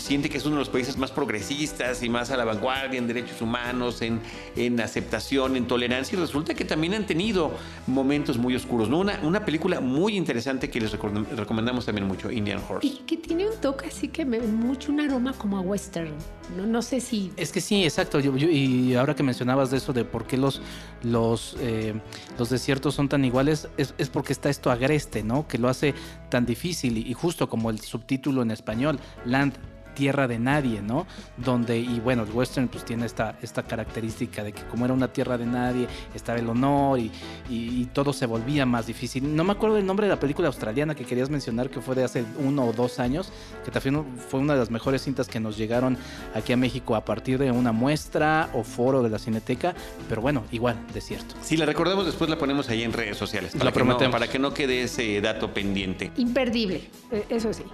siente 0.00 0.28
que 0.28 0.38
es 0.38 0.46
uno 0.46 0.56
de 0.56 0.60
los 0.60 0.68
países 0.68 0.96
más 0.96 1.12
progresistas 1.12 2.02
y 2.02 2.08
más 2.08 2.30
a 2.30 2.36
la 2.36 2.44
vanguardia 2.44 2.98
en 2.98 3.06
derechos 3.06 3.40
humanos, 3.40 4.02
en, 4.02 4.20
en 4.56 4.80
aceptación, 4.80 5.56
en 5.56 5.68
tolerancia, 5.68 6.16
y 6.16 6.20
resulta 6.20 6.54
que 6.54 6.64
también 6.64 6.94
han 6.94 7.06
tenido 7.06 7.52
momentos 7.86 8.38
muy 8.38 8.56
oscuros, 8.56 8.88
¿no? 8.88 8.98
Una, 8.98 9.20
una 9.22 9.44
película 9.44 9.80
muy 9.80 10.16
interesante 10.16 10.68
que 10.70 10.80
les 10.80 10.92
recomendamos 10.92 11.86
también 11.86 12.08
mucho, 12.08 12.30
Indian 12.30 12.60
Horse. 12.68 12.86
Y 12.86 13.02
que 13.06 13.16
tiene 13.16 13.48
un 13.48 13.56
toque 13.60 13.86
así 13.86 14.08
que 14.08 14.24
me 14.24 14.40
mucho 14.40 14.90
un 14.90 15.00
aroma 15.00 15.32
como 15.34 15.58
a 15.58 15.60
western. 15.60 16.12
No, 16.56 16.66
no 16.66 16.80
sé 16.80 17.00
si... 17.00 17.32
Es 17.36 17.52
que 17.52 17.60
sí, 17.60 17.84
exacto. 17.84 18.20
y 18.20 18.94
ahora 18.94 19.14
que 19.14 19.22
mencionabas 19.22 19.70
de 19.70 19.78
eso, 19.78 19.92
de 19.92 20.04
por 20.04 20.26
qué 20.26 20.36
los, 20.36 20.62
los, 21.02 21.56
eh, 21.60 21.94
los 22.38 22.50
desiertos 22.50 22.94
son 22.94 23.08
tan 23.08 23.24
iguales, 23.24 23.68
es, 23.76 23.94
es, 23.98 24.08
porque 24.08 24.32
está 24.32 24.48
esto 24.48 24.70
agreste, 24.70 25.22
¿no? 25.22 25.46
Que 25.46 25.58
lo 25.58 25.68
hace 25.68 25.94
tan 26.30 26.46
difícil. 26.46 26.95
Y 27.00 27.14
justo 27.14 27.48
como 27.48 27.70
el 27.70 27.80
subtítulo 27.80 28.42
en 28.42 28.50
español, 28.50 28.98
Land 29.24 29.54
tierra 29.96 30.28
de 30.28 30.38
nadie, 30.38 30.82
¿no? 30.82 31.06
Donde, 31.36 31.78
y 31.78 31.98
bueno, 31.98 32.22
el 32.22 32.30
western 32.30 32.68
pues 32.68 32.84
tiene 32.84 33.06
esta, 33.06 33.36
esta 33.42 33.62
característica 33.64 34.44
de 34.44 34.52
que 34.52 34.62
como 34.64 34.84
era 34.84 34.94
una 34.94 35.08
tierra 35.08 35.36
de 35.38 35.46
nadie, 35.46 35.88
estaba 36.14 36.38
el 36.38 36.48
honor 36.48 37.00
y, 37.00 37.10
y, 37.48 37.86
todo 37.86 38.12
se 38.12 38.26
volvía 38.26 38.66
más 38.66 38.86
difícil. 38.86 39.34
No 39.34 39.42
me 39.42 39.52
acuerdo 39.52 39.78
el 39.78 39.86
nombre 39.86 40.06
de 40.06 40.12
la 40.12 40.20
película 40.20 40.48
australiana 40.48 40.94
que 40.94 41.04
querías 41.04 41.30
mencionar, 41.30 41.70
que 41.70 41.80
fue 41.80 41.94
de 41.94 42.04
hace 42.04 42.24
uno 42.38 42.66
o 42.66 42.72
dos 42.72 43.00
años, 43.00 43.32
que 43.64 43.70
también 43.70 44.04
fue 44.28 44.40
una 44.40 44.52
de 44.52 44.58
las 44.58 44.70
mejores 44.70 45.02
cintas 45.02 45.28
que 45.28 45.40
nos 45.40 45.56
llegaron 45.56 45.96
aquí 46.34 46.52
a 46.52 46.56
México 46.56 46.94
a 46.94 47.04
partir 47.04 47.38
de 47.38 47.50
una 47.50 47.72
muestra 47.72 48.50
o 48.52 48.62
foro 48.62 49.02
de 49.02 49.08
la 49.08 49.18
Cineteca, 49.18 49.74
pero 50.10 50.20
bueno, 50.20 50.44
igual, 50.52 50.76
de 50.92 51.00
cierto. 51.00 51.34
Si 51.40 51.56
la 51.56 51.64
recordamos, 51.64 52.04
después 52.04 52.28
la 52.28 52.36
ponemos 52.36 52.68
ahí 52.68 52.82
en 52.82 52.92
redes 52.92 53.16
sociales. 53.16 53.54
Para, 53.56 53.72
que 53.72 53.82
no, 53.82 54.10
para 54.10 54.28
que 54.28 54.38
no 54.38 54.52
quede 54.52 54.82
ese 54.82 55.20
dato 55.22 55.54
pendiente. 55.54 56.12
Imperdible, 56.16 56.82
eh, 57.10 57.24
eso 57.30 57.50
sí. 57.52 57.64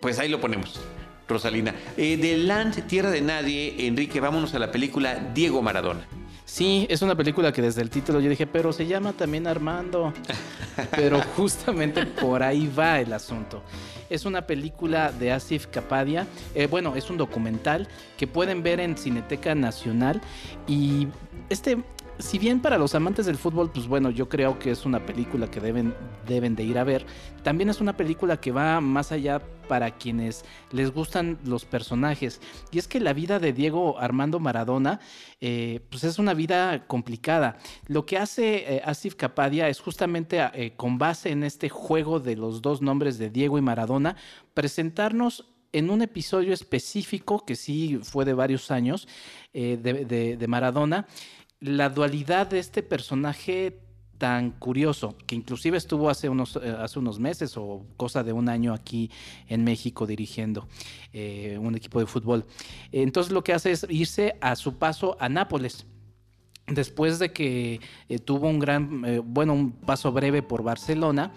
Pues 0.00 0.18
ahí 0.18 0.28
lo 0.28 0.40
ponemos. 0.40 0.80
Rosalina. 1.28 1.74
Eh, 1.96 2.16
de 2.16 2.36
Land, 2.38 2.86
Tierra 2.86 3.10
de 3.10 3.20
Nadie, 3.20 3.86
Enrique, 3.86 4.20
vámonos 4.20 4.54
a 4.54 4.58
la 4.58 4.70
película 4.70 5.30
Diego 5.34 5.62
Maradona. 5.62 6.06
Sí, 6.44 6.86
es 6.90 7.00
una 7.00 7.16
película 7.16 7.52
que 7.52 7.62
desde 7.62 7.80
el 7.80 7.90
título 7.90 8.20
yo 8.20 8.28
dije, 8.28 8.46
pero 8.46 8.72
se 8.72 8.86
llama 8.86 9.12
también 9.12 9.46
Armando. 9.46 10.12
pero 10.90 11.20
justamente 11.36 12.04
por 12.04 12.42
ahí 12.42 12.70
va 12.78 13.00
el 13.00 13.12
asunto. 13.12 13.62
Es 14.10 14.26
una 14.26 14.46
película 14.46 15.10
de 15.10 15.32
Asif 15.32 15.66
Kapadia. 15.66 16.26
Eh, 16.54 16.66
bueno, 16.66 16.94
es 16.96 17.08
un 17.08 17.16
documental 17.16 17.88
que 18.18 18.26
pueden 18.26 18.62
ver 18.62 18.78
en 18.80 18.96
Cineteca 18.96 19.54
Nacional. 19.54 20.20
Y 20.68 21.08
este, 21.48 21.78
si 22.18 22.38
bien 22.38 22.60
para 22.60 22.78
los 22.78 22.94
amantes 22.94 23.26
del 23.26 23.36
fútbol, 23.36 23.70
pues 23.70 23.86
bueno, 23.86 24.10
yo 24.10 24.28
creo 24.28 24.58
que 24.58 24.70
es 24.70 24.86
una 24.86 25.04
película 25.04 25.50
que 25.50 25.60
deben, 25.60 25.94
deben 26.26 26.54
de 26.54 26.62
ir 26.62 26.78
a 26.78 26.84
ver, 26.84 27.04
también 27.42 27.68
es 27.68 27.80
una 27.80 27.96
película 27.96 28.40
que 28.40 28.52
va 28.52 28.80
más 28.80 29.12
allá 29.12 29.42
para 29.68 29.90
quienes 29.92 30.44
les 30.70 30.92
gustan 30.92 31.38
los 31.44 31.64
personajes. 31.64 32.40
Y 32.70 32.78
es 32.78 32.88
que 32.88 33.00
la 33.00 33.12
vida 33.12 33.38
de 33.38 33.52
Diego 33.52 33.98
Armando 33.98 34.38
Maradona, 34.38 35.00
eh, 35.40 35.80
pues 35.90 36.04
es 36.04 36.18
una 36.18 36.34
vida 36.34 36.86
complicada. 36.86 37.58
Lo 37.86 38.06
que 38.06 38.18
hace 38.18 38.76
eh, 38.76 38.82
Asif 38.84 39.14
Kapadia 39.14 39.68
es 39.68 39.80
justamente 39.80 40.40
eh, 40.54 40.74
con 40.76 40.98
base 40.98 41.30
en 41.30 41.44
este 41.44 41.68
juego 41.68 42.20
de 42.20 42.36
los 42.36 42.62
dos 42.62 42.82
nombres 42.82 43.18
de 43.18 43.30
Diego 43.30 43.58
y 43.58 43.62
Maradona, 43.62 44.16
presentarnos 44.52 45.50
en 45.72 45.90
un 45.90 46.02
episodio 46.02 46.54
específico, 46.54 47.44
que 47.44 47.56
sí 47.56 47.98
fue 48.04 48.24
de 48.24 48.32
varios 48.32 48.70
años, 48.70 49.08
de 49.52 50.44
Maradona, 50.46 51.08
la 51.64 51.88
dualidad 51.88 52.46
de 52.48 52.58
este 52.58 52.82
personaje 52.82 53.80
tan 54.18 54.50
curioso, 54.50 55.16
que 55.26 55.34
inclusive 55.34 55.78
estuvo 55.78 56.10
hace 56.10 56.28
unos, 56.28 56.56
eh, 56.56 56.76
hace 56.78 56.98
unos 56.98 57.18
meses 57.18 57.56
o 57.56 57.86
cosa 57.96 58.22
de 58.22 58.34
un 58.34 58.50
año 58.50 58.74
aquí 58.74 59.10
en 59.48 59.64
México 59.64 60.06
dirigiendo 60.06 60.68
eh, 61.14 61.56
un 61.58 61.74
equipo 61.74 62.00
de 62.00 62.06
fútbol. 62.06 62.44
Entonces 62.92 63.32
lo 63.32 63.42
que 63.42 63.54
hace 63.54 63.72
es 63.72 63.86
irse 63.88 64.36
a 64.42 64.56
su 64.56 64.76
paso 64.76 65.16
a 65.18 65.30
Nápoles. 65.30 65.86
Después 66.66 67.18
de 67.18 67.32
que 67.32 67.80
eh, 68.10 68.18
tuvo 68.18 68.48
un 68.48 68.58
gran, 68.58 69.02
bueno, 69.24 69.54
un 69.54 69.72
paso 69.72 70.12
breve 70.12 70.42
por 70.42 70.62
Barcelona, 70.62 71.32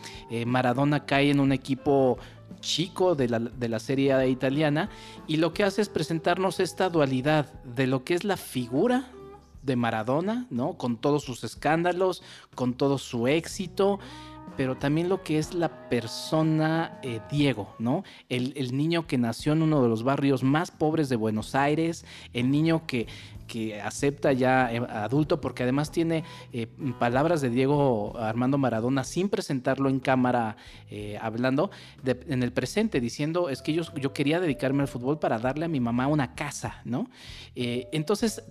Maradona 0.45 1.05
cae 1.05 1.31
en 1.31 1.39
un 1.39 1.53
equipo 1.53 2.17
chico 2.59 3.15
de 3.15 3.29
la, 3.29 3.39
de 3.39 3.69
la 3.69 3.79
serie 3.79 4.29
italiana 4.29 4.89
y 5.25 5.37
lo 5.37 5.53
que 5.53 5.63
hace 5.63 5.81
es 5.81 5.89
presentarnos 5.89 6.59
esta 6.59 6.89
dualidad 6.89 7.61
de 7.63 7.87
lo 7.87 8.03
que 8.03 8.13
es 8.13 8.23
la 8.23 8.37
figura 8.37 9.11
de 9.67 9.75
Maradona, 9.75 10.47
¿no? 10.49 10.73
Con 10.73 10.97
todos 10.97 11.23
sus 11.23 11.43
escándalos, 11.43 12.23
con 12.55 12.73
todo 12.73 12.97
su 12.97 13.27
éxito, 13.27 13.99
pero 14.55 14.75
también 14.75 15.09
lo 15.09 15.21
que 15.21 15.37
es 15.37 15.53
la 15.53 15.89
persona 15.89 16.99
eh, 17.03 17.19
Diego, 17.29 17.75
¿no? 17.77 18.03
El, 18.29 18.53
el, 18.55 18.75
niño 18.75 19.05
que 19.05 19.19
nació 19.19 19.53
en 19.53 19.61
uno 19.61 19.83
de 19.83 19.89
los 19.89 20.03
barrios 20.03 20.41
más 20.41 20.71
pobres 20.71 21.09
de 21.09 21.17
Buenos 21.17 21.53
Aires, 21.53 22.05
el 22.33 22.49
niño 22.49 22.87
que 22.87 23.07
que 23.47 23.81
acepta 23.81 24.33
ya 24.33 24.71
eh, 24.71 24.77
adulto, 24.89 25.41
porque 25.41 25.63
además 25.63 25.91
tiene 25.91 26.23
eh, 26.53 26.67
palabras 26.99 27.41
de 27.41 27.49
Diego 27.49 28.17
Armando 28.17 28.57
Maradona 28.57 29.03
sin 29.03 29.29
presentarlo 29.29 29.89
en 29.89 29.99
cámara 29.99 30.57
eh, 30.91 31.17
hablando 31.21 31.71
en 32.05 32.43
el 32.43 32.51
presente, 32.51 32.99
diciendo 32.99 33.49
es 33.49 33.61
que 33.61 33.73
yo, 33.73 33.83
yo 33.95 34.13
quería 34.13 34.39
dedicarme 34.39 34.81
al 34.81 34.87
fútbol 34.87 35.19
para 35.19 35.39
darle 35.39 35.65
a 35.65 35.67
mi 35.67 35.79
mamá 35.79 36.07
una 36.07 36.35
casa, 36.35 36.81
¿no? 36.83 37.09
entonces 37.55 38.43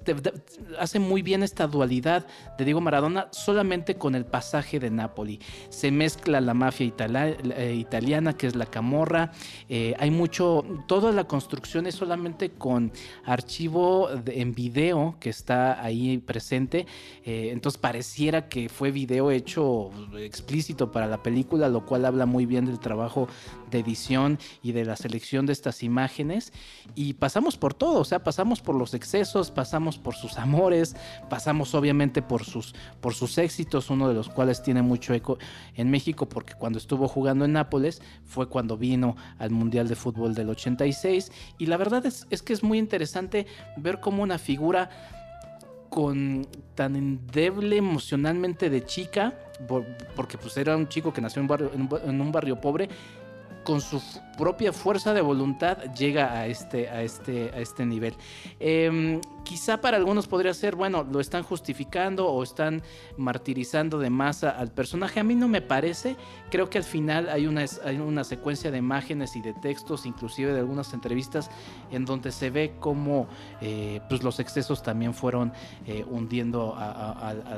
hace 0.81 0.99
muy 0.99 1.23
bien 1.23 1.45
esta 1.45 1.69
dualidad 1.69 2.27
de 2.59 2.65
Diego 2.65 2.81
Maradona 2.81 3.29
solamente 3.31 3.95
con 3.95 4.17
el 4.17 4.25
pasaje 4.25 4.81
de 4.81 4.91
Napoli. 4.91 5.39
Se 5.69 5.93
mezcla 5.93 6.41
la 6.41 6.55
mafia 6.55 6.87
italiana, 6.87 8.33
que 8.33 8.49
es 8.49 8.57
la 8.57 8.67
camorra, 8.67 9.31
hay 9.69 10.11
mucho, 10.11 10.65
toda 10.89 11.13
la 11.13 11.25
construcción 11.25 11.87
es 11.87 11.95
solamente 11.95 12.51
con 12.51 12.93
archivo 13.25 14.09
en 14.27 14.55
video 14.55 14.86
que 15.21 15.31
está 15.31 15.83
ahí 15.83 16.19
presente. 16.19 16.87
Eh, 17.25 17.51
entonces 17.53 17.81
pareciera 17.81 18.49
que 18.49 18.69
fue 18.69 18.91
video 18.91 19.31
hecho 19.31 19.91
explícito 20.19 20.93
para 20.93 21.07
la 21.07 21.23
película, 21.23 21.69
lo 21.69 21.85
cual 21.85 22.05
habla 22.05 22.27
muy 22.27 22.47
bien 22.47 22.67
del 22.67 22.79
trabajo 22.79 23.29
de 23.71 23.81
edición 23.81 24.39
y 24.63 24.73
de 24.73 24.85
la 24.85 24.97
selección 24.97 25.47
de 25.47 25.53
estas 25.53 25.83
imágenes. 25.83 26.53
Y 26.95 27.15
pasamos 27.15 27.57
por 27.57 27.75
todo, 27.75 28.01
o 28.01 28.05
sea, 28.05 28.23
pasamos 28.23 28.61
por 28.61 28.77
los 28.77 28.95
excesos, 28.95 29.51
pasamos 29.51 29.99
por 29.99 30.15
sus 30.15 30.39
amores, 30.39 30.95
pasamos 31.29 31.75
obviamente 31.75 32.23
por 32.23 32.45
sus, 32.45 32.75
por 33.01 33.15
sus 33.15 33.39
éxitos, 33.39 33.91
uno 33.91 34.09
de 34.09 34.15
los 34.15 34.29
cuales 34.29 34.63
tiene 34.63 34.83
mucho 34.83 35.15
eco 35.15 35.39
en 35.75 35.91
México, 35.91 36.29
porque 36.29 36.55
cuando 36.55 36.79
estuvo 36.79 37.09
jugando 37.09 37.45
en 37.45 37.53
Nápoles 37.53 38.03
fue 38.25 38.49
cuando 38.49 38.77
vino 38.77 39.17
al 39.39 39.51
Mundial 39.51 39.89
de 39.89 39.97
Fútbol 39.97 40.35
del 40.35 40.51
86. 40.51 41.33
Y 41.59 41.67
la 41.67 41.77
verdad 41.77 42.07
es, 42.07 42.27
es 42.31 42.43
que 42.43 42.53
es 42.53 42.63
muy 42.63 42.79
interesante 42.79 43.47
ver 43.77 44.01
cómo 44.01 44.23
una 44.23 44.39
figura 44.39 44.76
con 45.89 46.47
tan 46.75 46.97
endeble 46.97 47.77
emocionalmente 47.77 48.69
de 48.69 48.85
chica, 48.85 49.33
porque 50.15 50.37
pues 50.37 50.57
era 50.57 50.77
un 50.77 50.89
chico 50.89 51.13
que 51.13 51.21
nació 51.21 51.43
en, 51.43 52.21
un 52.21 52.33
barrio 52.33 52.61
pobre, 52.61 52.89
con 53.65 53.81
su 53.81 54.03
propia 54.37 54.73
fuerza 54.73 55.15
de 55.15 55.21
voluntad 55.21 55.79
llega 55.95 56.33
a 56.33 56.47
este, 56.47 56.89
a 56.89 57.03
este, 57.03 57.51
a 57.55 57.59
este 57.59 57.87
nivel. 57.87 58.15
Em, 58.61 59.21
quizá 59.45 59.81
para 59.81 59.97
algunos 59.97 60.27
podría 60.27 60.53
ser, 60.53 60.77
bueno, 60.77 61.05
lo 61.05 61.21
están 61.21 61.43
justificando 61.43 62.29
o 62.29 62.43
están 62.43 62.83
martirizando 63.17 63.99
de 63.99 64.11
masa 64.11 64.51
al 64.51 64.73
personaje. 64.73 65.21
A 65.21 65.25
mí 65.25 65.35
no 65.35 65.49
me 65.49 65.63
parece. 65.63 66.17
Creo 66.51 66.69
que 66.69 66.79
al 66.79 66.85
final 66.85 67.29
hay 67.29 67.47
una, 67.47 67.65
hay 67.85 67.97
una 67.97 68.25
secuencia 68.25 68.71
de 68.71 68.79
imágenes 68.79 69.37
y 69.37 69.41
de 69.41 69.55
textos, 69.55 70.05
inclusive 70.05 70.53
de 70.53 70.61
algunas 70.61 70.93
entrevistas, 70.93 71.51
en 71.91 72.05
donde 72.05 72.33
se 72.33 72.51
ve 72.51 72.75
cómo 72.79 73.29
eh, 73.61 74.01
pues 74.09 74.23
los 74.23 74.41
excesos 74.41 74.83
también 74.83 75.15
fueron 75.15 75.53
eh, 75.87 76.05
hundiendo, 76.09 76.77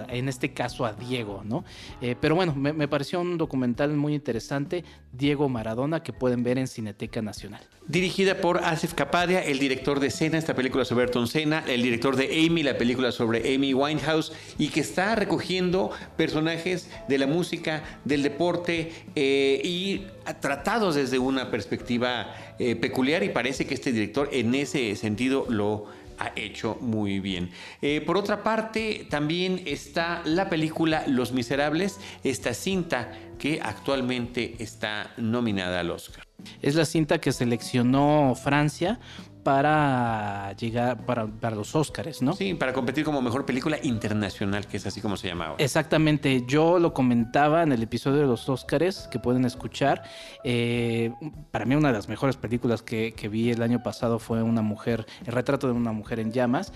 en 0.09 0.29
este 0.29 0.53
caso, 0.53 0.85
a 0.85 0.93
Diego, 0.93 1.43
¿no? 1.45 1.65
Eh, 2.01 2.15
pero 2.21 2.35
bueno, 2.35 2.55
me, 2.55 2.73
me 2.73 2.87
pareció 2.87 3.21
un 3.21 3.39
documental 3.39 3.95
muy 3.95 4.15
interesante, 4.15 4.85
Diego 5.13 5.49
Maradona, 5.49 6.03
que 6.03 6.13
pueden 6.13 6.43
ver 6.43 6.59
en 6.59 6.68
Cineteca 6.69 7.23
Nacional. 7.23 7.61
Dirigida 7.87 8.41
por 8.41 8.59
Asif 8.59 8.95
Kapadia, 8.95 9.43
el 9.43 9.59
director 9.59 9.99
de 9.99 10.11
Cena, 10.11 10.39
esta 10.39 10.55
película 10.55 10.85
sobre 10.85 11.05
Ayrton 11.05 11.27
Senna, 11.27 11.65
el 11.67 11.83
director 11.83 12.17
de 12.17 12.47
Amy, 12.47 12.63
la 12.63 12.79
película 12.79 13.11
sobre 13.13 13.55
Amy 13.55 13.75
Winehouse, 13.75 14.33
y 14.59 14.69
que 14.69 14.81
está 14.81 15.15
recogiendo 15.15 15.91
personajes 16.17 16.91
de 17.09 17.19
la 17.19 17.27
música, 17.27 17.83
del 18.05 18.23
deporte 18.23 18.93
eh, 19.17 19.61
y 19.65 20.07
tratados 20.41 20.95
desde 20.95 21.19
una 21.19 21.51
perspectiva 21.51 22.35
eh, 22.59 22.77
peculiar 22.77 23.23
y 23.23 23.31
parece 23.31 23.67
que 23.67 23.75
este 23.75 23.93
director 23.93 24.29
en 24.33 24.55
ese 24.55 24.95
sentido 24.97 25.47
lo 25.49 25.87
ha 26.19 26.33
hecho 26.37 26.77
muy 26.81 27.21
bien. 27.21 27.51
Eh, 27.81 28.03
por 28.05 28.17
otra 28.17 28.43
parte, 28.43 29.07
también 29.09 29.63
está 29.67 30.23
la 30.25 30.49
película 30.51 31.05
Los 31.07 31.33
Miserables, 31.33 31.99
esta 32.25 32.55
cinta 32.55 33.13
que 33.39 33.61
actualmente 33.63 34.57
está 34.59 35.13
nominada 35.17 35.81
al 35.81 35.91
Oscar. 35.91 36.28
Es 36.63 36.75
la 36.75 36.85
cinta 36.85 37.19
que 37.19 37.33
seleccionó 37.33 38.35
Francia 38.35 39.01
para 39.43 40.53
llegar 40.57 41.07
para, 41.07 41.55
los 41.55 41.75
Oscars, 41.75 42.21
¿no? 42.21 42.35
Sí, 42.35 42.53
para 42.53 42.75
competir 42.75 43.03
como 43.03 43.23
mejor 43.23 43.47
película 43.47 43.79
internacional, 43.83 44.67
que 44.67 44.77
es 44.77 44.87
así 44.87 45.01
como 45.01 45.17
se 45.17 45.29
llamaba. 45.29 45.55
Exactamente, 45.57 46.45
yo 46.47 46.79
lo 46.79 46.93
comentaba 46.93 47.63
en 47.63 47.73
el 47.73 47.83
episodio 47.83 48.21
de 48.21 48.27
los 48.27 48.47
Oscars 48.49 49.09
que 49.11 49.19
pueden 49.19 49.47
escuchar. 49.47 50.03
Eh, 50.45 51.13
para 51.51 51.65
mí 51.65 51.75
una 51.75 51.89
de 51.89 51.95
las 51.95 52.09
mejores 52.09 52.37
películas 52.37 52.83
que, 52.83 53.15
vi 53.31 53.51
el 53.51 53.63
año 53.63 53.83
pasado 53.83 54.19
fue 54.19 54.43
Una 54.43 54.61
mujer, 54.61 55.07
el 55.25 55.33
retrato 55.33 55.67
de 55.67 55.73
una 55.73 55.93
mujer 55.93 56.21
en 56.21 56.31
llamas. 56.31 56.73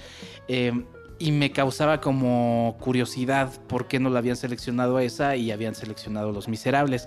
Eh, 0.49 0.73
y 1.19 1.31
me 1.31 1.53
causaba 1.53 2.01
como 2.01 2.77
curiosidad 2.81 3.53
por 3.69 3.87
qué 3.87 4.01
no 4.01 4.11
la 4.11 4.19
habían 4.19 4.35
seleccionado 4.35 4.99
esa 4.99 5.37
y 5.37 5.53
habían 5.53 5.77
seleccionado 5.77 6.33
Los 6.33 6.49
Miserables. 6.49 7.07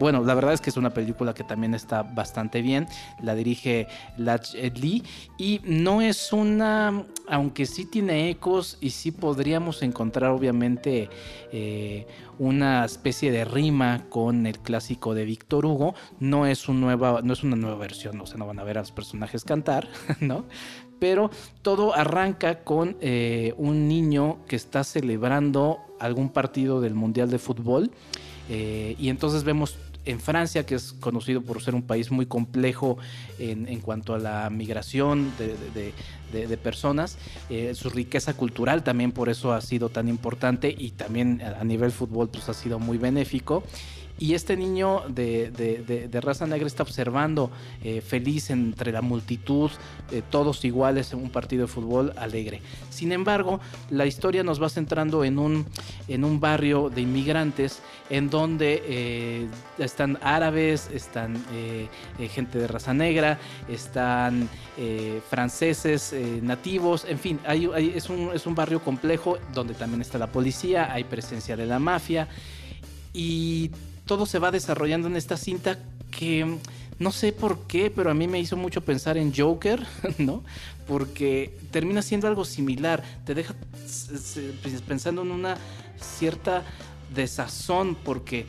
Bueno, 0.00 0.24
la 0.24 0.32
verdad 0.32 0.54
es 0.54 0.62
que 0.62 0.70
es 0.70 0.78
una 0.78 0.94
película 0.94 1.34
que 1.34 1.44
también 1.44 1.74
está 1.74 2.02
bastante 2.02 2.62
bien. 2.62 2.86
La 3.22 3.34
dirige 3.34 3.86
Lach 4.16 4.54
Lee 4.54 5.04
y 5.36 5.60
no 5.62 6.00
es 6.00 6.32
una, 6.32 7.04
aunque 7.28 7.66
sí 7.66 7.84
tiene 7.84 8.30
ecos 8.30 8.78
y 8.80 8.90
sí 8.90 9.10
podríamos 9.10 9.82
encontrar 9.82 10.30
obviamente 10.30 11.10
eh, 11.52 12.06
una 12.38 12.86
especie 12.86 13.30
de 13.30 13.44
rima 13.44 14.06
con 14.08 14.46
el 14.46 14.58
clásico 14.60 15.12
de 15.12 15.26
Víctor 15.26 15.66
Hugo. 15.66 15.94
No 16.18 16.46
es, 16.46 16.66
un 16.70 16.80
nueva, 16.80 17.20
no 17.22 17.34
es 17.34 17.42
una 17.42 17.56
nueva 17.56 17.76
versión, 17.76 18.18
o 18.22 18.26
sea, 18.26 18.38
no 18.38 18.46
van 18.46 18.58
a 18.58 18.64
ver 18.64 18.78
a 18.78 18.80
los 18.80 18.92
personajes 18.92 19.44
cantar, 19.44 19.86
¿no? 20.20 20.46
pero 20.98 21.30
todo 21.62 21.94
arranca 21.94 22.62
con 22.62 22.96
eh, 23.00 23.54
un 23.56 23.88
niño 23.88 24.38
que 24.46 24.56
está 24.56 24.84
celebrando 24.84 25.78
algún 25.98 26.28
partido 26.28 26.82
del 26.82 26.94
Mundial 26.94 27.30
de 27.30 27.38
Fútbol 27.38 27.90
eh, 28.50 28.96
y 28.98 29.10
entonces 29.10 29.44
vemos 29.44 29.78
en 30.04 30.20
Francia, 30.20 30.64
que 30.64 30.74
es 30.74 30.92
conocido 30.92 31.42
por 31.42 31.62
ser 31.62 31.74
un 31.74 31.82
país 31.82 32.10
muy 32.10 32.26
complejo 32.26 32.98
en, 33.38 33.80
cuanto 33.80 34.14
a 34.14 34.18
la 34.18 34.50
migración 34.50 35.32
de, 35.38 36.56
personas, 36.56 37.18
eh, 37.48 37.74
su 37.74 37.90
riqueza 37.90 38.34
cultural 38.34 38.84
también 38.84 39.12
por 39.12 39.28
eso 39.28 39.52
ha 39.52 39.60
sido 39.60 39.88
tan 39.88 40.08
importante 40.08 40.74
y 40.76 40.90
también 40.90 41.42
a 41.42 41.64
nivel 41.64 41.90
fútbol 41.90 42.28
pues 42.28 42.48
ha 42.48 42.54
sido 42.54 42.78
muy 42.78 42.98
benéfico 42.98 43.64
y 44.20 44.34
este 44.34 44.54
niño 44.54 45.02
de, 45.08 46.20
raza 46.22 46.46
negra 46.46 46.66
está 46.66 46.82
observando 46.82 47.50
eh, 47.82 48.02
feliz 48.02 48.50
entre 48.50 48.92
la 48.92 49.00
multitud, 49.00 49.70
eh, 50.12 50.22
todos 50.30 50.62
iguales 50.66 51.14
en 51.14 51.20
un 51.20 51.30
partido 51.30 51.62
de 51.62 51.68
fútbol 51.68 52.12
alegre. 52.16 52.60
Sin 52.90 53.12
embargo, 53.12 53.60
la 53.88 54.04
historia 54.04 54.42
nos 54.42 54.62
va 54.62 54.68
centrando 54.68 55.24
en 55.24 55.38
un, 55.38 55.66
en 56.06 56.24
un 56.24 56.38
barrio 56.38 56.90
de 56.90 57.00
inmigrantes 57.00 57.80
en 58.10 58.28
donde 58.28 58.82
eh, 58.84 59.48
están 59.78 60.18
árabes, 60.20 60.90
están 60.92 61.42
gente 62.18 62.58
de 62.58 62.66
raza 62.66 62.92
negra, 62.92 63.38
están 63.68 64.48
franceses 65.30 66.14
nativos, 66.42 67.06
en 67.08 67.18
fin, 67.18 67.40
es, 67.46 68.10
un, 68.10 68.30
es 68.34 68.46
un 68.46 68.54
barrio 68.54 68.82
complejo 68.82 69.38
donde 69.54 69.74
también 69.74 70.02
está 70.02 70.18
la 70.18 70.26
policía, 70.26 70.92
hay 70.92 71.04
presencia 71.04 71.56
de 71.56 71.66
la 71.66 71.78
mafia 71.78 72.28
y 73.12 73.70
todo 74.10 74.26
se 74.26 74.40
va 74.40 74.50
desarrollando 74.50 75.06
en 75.06 75.14
esta 75.14 75.36
cinta 75.36 75.78
que 76.10 76.58
no 76.98 77.12
sé 77.12 77.32
por 77.32 77.68
qué, 77.68 77.92
pero 77.92 78.10
a 78.10 78.14
mí 78.14 78.26
me 78.26 78.40
hizo 78.40 78.56
mucho 78.56 78.80
pensar 78.80 79.16
en 79.16 79.32
Joker, 79.32 79.86
¿no? 80.18 80.42
Porque 80.88 81.56
termina 81.70 82.02
siendo 82.02 82.26
algo 82.26 82.44
similar, 82.44 83.04
te 83.24 83.36
deja 83.36 83.54
pensando 84.88 85.22
en 85.22 85.30
una 85.30 85.56
cierta 86.00 86.64
desazón 87.14 87.94
porque 87.94 88.46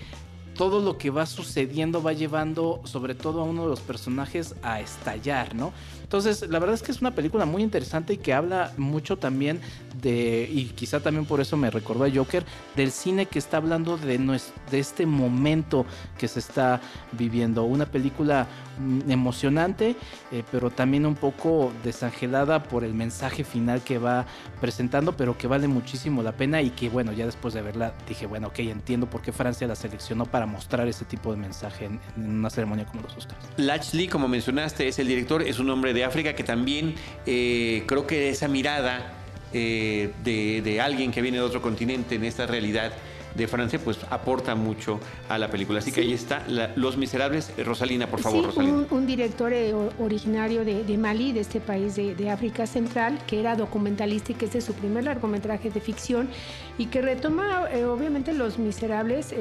todo 0.55 0.81
lo 0.81 0.97
que 0.97 1.09
va 1.09 1.25
sucediendo 1.25 2.03
va 2.03 2.13
llevando 2.13 2.81
sobre 2.83 3.15
todo 3.15 3.41
a 3.41 3.43
uno 3.43 3.63
de 3.63 3.69
los 3.69 3.79
personajes 3.79 4.55
a 4.61 4.79
estallar, 4.79 5.55
¿no? 5.55 5.73
Entonces, 6.11 6.49
la 6.49 6.59
verdad 6.59 6.75
es 6.75 6.81
que 6.81 6.91
es 6.91 6.99
una 6.99 7.11
película 7.11 7.45
muy 7.45 7.63
interesante 7.63 8.11
y 8.11 8.17
que 8.17 8.33
habla 8.33 8.73
mucho 8.75 9.17
también 9.17 9.61
de, 10.01 10.45
y 10.51 10.65
quizá 10.65 10.99
también 10.99 11.25
por 11.25 11.39
eso 11.39 11.55
me 11.55 11.71
recordó 11.71 12.03
a 12.03 12.11
Joker, 12.13 12.43
del 12.75 12.91
cine 12.91 13.27
que 13.27 13.39
está 13.39 13.55
hablando 13.55 13.95
de, 13.97 14.17
de 14.17 14.79
este 14.79 15.05
momento 15.05 15.85
que 16.17 16.27
se 16.27 16.39
está 16.39 16.81
viviendo. 17.13 17.63
Una 17.63 17.85
película 17.85 18.45
mm, 18.77 19.09
emocionante, 19.09 19.95
eh, 20.33 20.43
pero 20.51 20.69
también 20.69 21.05
un 21.05 21.15
poco 21.15 21.71
desangelada 21.81 22.63
por 22.63 22.83
el 22.83 22.93
mensaje 22.93 23.45
final 23.45 23.81
que 23.81 23.97
va 23.97 24.25
presentando, 24.59 25.15
pero 25.15 25.37
que 25.37 25.47
vale 25.47 25.69
muchísimo 25.69 26.21
la 26.23 26.33
pena 26.33 26.61
y 26.61 26.71
que, 26.71 26.89
bueno, 26.89 27.13
ya 27.13 27.25
después 27.25 27.53
de 27.53 27.61
verla 27.61 27.93
dije, 28.09 28.25
bueno, 28.25 28.47
ok, 28.47 28.59
entiendo 28.59 29.09
por 29.09 29.21
qué 29.21 29.31
Francia 29.31 29.65
la 29.65 29.75
seleccionó 29.75 30.25
para 30.25 30.45
mostrar 30.51 30.87
ese 30.87 31.05
tipo 31.05 31.31
de 31.31 31.37
mensaje 31.37 31.85
en, 31.85 31.99
una 32.17 32.49
ceremonia 32.49 32.85
como 32.85 33.01
los 33.01 33.15
Oscars. 33.15 33.39
Latch 33.57 33.93
Lee, 33.93 34.07
como 34.07 34.27
mencionaste, 34.27 34.87
es 34.87 34.99
el 34.99 35.07
director, 35.07 35.41
es 35.41 35.59
un 35.59 35.69
hombre 35.69 35.93
de 35.93 36.03
África 36.03 36.33
que 36.33 36.43
también 36.43 36.95
eh, 37.25 37.83
creo 37.87 38.05
que 38.05 38.29
esa 38.29 38.47
mirada 38.47 39.13
eh, 39.53 40.11
de 40.23 40.81
alguien 40.81 41.11
que 41.11 41.21
viene 41.21 41.37
de 41.37 41.43
otro 41.43 41.61
continente 41.61 42.15
en 42.15 42.23
esta 42.23 42.45
realidad 42.45 42.93
de 43.35 43.47
Francia, 43.47 43.79
pues 43.83 43.99
aporta 44.09 44.55
mucho 44.55 44.99
a 45.29 45.37
la 45.37 45.49
película. 45.49 45.79
Así 45.79 45.91
que 45.91 46.01
ahí 46.01 46.13
está, 46.13 46.45
Los 46.75 46.97
Miserables. 46.97 47.51
Eh, 47.57 47.63
Rosalina, 47.63 48.07
por 48.07 48.19
favor, 48.19 48.45
Rosalina. 48.45 48.85
Un, 48.89 49.07
director 49.07 49.51
eh, 49.53 49.73
originario 49.99 50.63
de, 50.65 50.83
de, 50.83 50.97
Mali, 50.97 51.31
de 51.31 51.41
este 51.41 51.59
país 51.59 51.95
de, 51.95 52.15
de, 52.15 52.29
África 52.29 52.67
Central, 52.67 53.19
que 53.27 53.39
era 53.39 53.55
documentalista 53.55 54.31
y 54.31 54.35
que 54.35 54.45
este 54.45 54.59
es 54.59 54.65
su 54.65 54.73
primer 54.73 55.03
largometraje 55.05 55.69
de 55.69 55.81
ficción 55.81 56.29
y 56.77 56.87
que 56.87 57.01
retoma, 57.01 57.69
eh, 57.71 57.85
obviamente, 57.85 58.33
Los 58.33 58.57
Miserables 58.57 59.33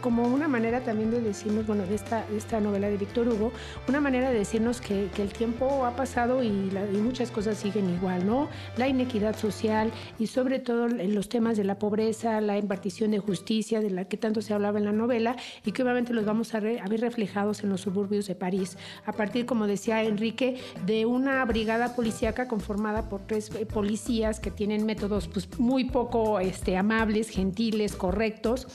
como 0.00 0.24
una 0.24 0.48
manera 0.48 0.80
también 0.80 1.10
de 1.10 1.20
decirnos, 1.20 1.66
bueno, 1.66 1.84
de 1.86 1.94
esta, 1.94 2.24
esta 2.36 2.60
novela 2.60 2.88
de 2.88 2.96
Víctor 2.96 3.28
Hugo, 3.28 3.52
una 3.88 4.00
manera 4.00 4.30
de 4.30 4.38
decirnos 4.38 4.80
que, 4.80 5.08
que 5.14 5.22
el 5.22 5.32
tiempo 5.32 5.84
ha 5.84 5.96
pasado 5.96 6.42
y, 6.42 6.48
y, 6.48 6.98
muchas 6.98 7.30
cosas 7.30 7.58
siguen 7.58 7.90
igual, 7.90 8.26
¿no? 8.26 8.48
La 8.76 8.88
inequidad 8.88 9.36
social 9.36 9.90
y 10.18 10.26
sobre 10.26 10.58
todo 10.58 10.88
los 10.88 11.28
temas 11.28 11.56
de 11.56 11.64
la 11.64 11.78
pobreza, 11.78 12.40
la 12.40 12.58
impartición 12.58 13.10
de 13.10 13.18
justicia 13.18 13.31
justicia 13.32 13.80
de 13.80 13.88
la 13.88 14.04
que 14.04 14.18
tanto 14.18 14.42
se 14.42 14.52
hablaba 14.52 14.78
en 14.78 14.84
la 14.84 14.92
novela 14.92 15.36
y 15.64 15.72
que 15.72 15.82
obviamente 15.82 16.12
los 16.12 16.26
vamos 16.26 16.54
a, 16.54 16.60
ver 16.60 17.00
reflejados 17.00 17.64
en 17.64 17.70
los 17.70 17.80
suburbios 17.80 18.26
de 18.26 18.34
París, 18.34 18.76
a 19.06 19.12
partir, 19.12 19.46
como 19.46 19.66
decía 19.66 20.02
Enrique, 20.02 20.58
de 20.84 21.06
una 21.06 21.42
brigada 21.46 21.96
policíaca 21.96 22.46
conformada 22.46 23.08
por 23.08 23.22
tres 23.22 23.50
eh, 23.54 23.64
policías 23.64 24.38
que 24.38 24.50
tienen 24.50 24.84
métodos 24.84 25.28
pues, 25.28 25.48
muy 25.58 25.84
poco 25.84 26.40
este, 26.40 26.76
amables, 26.76 27.30
gentiles, 27.30 27.96
correctos, 27.96 28.66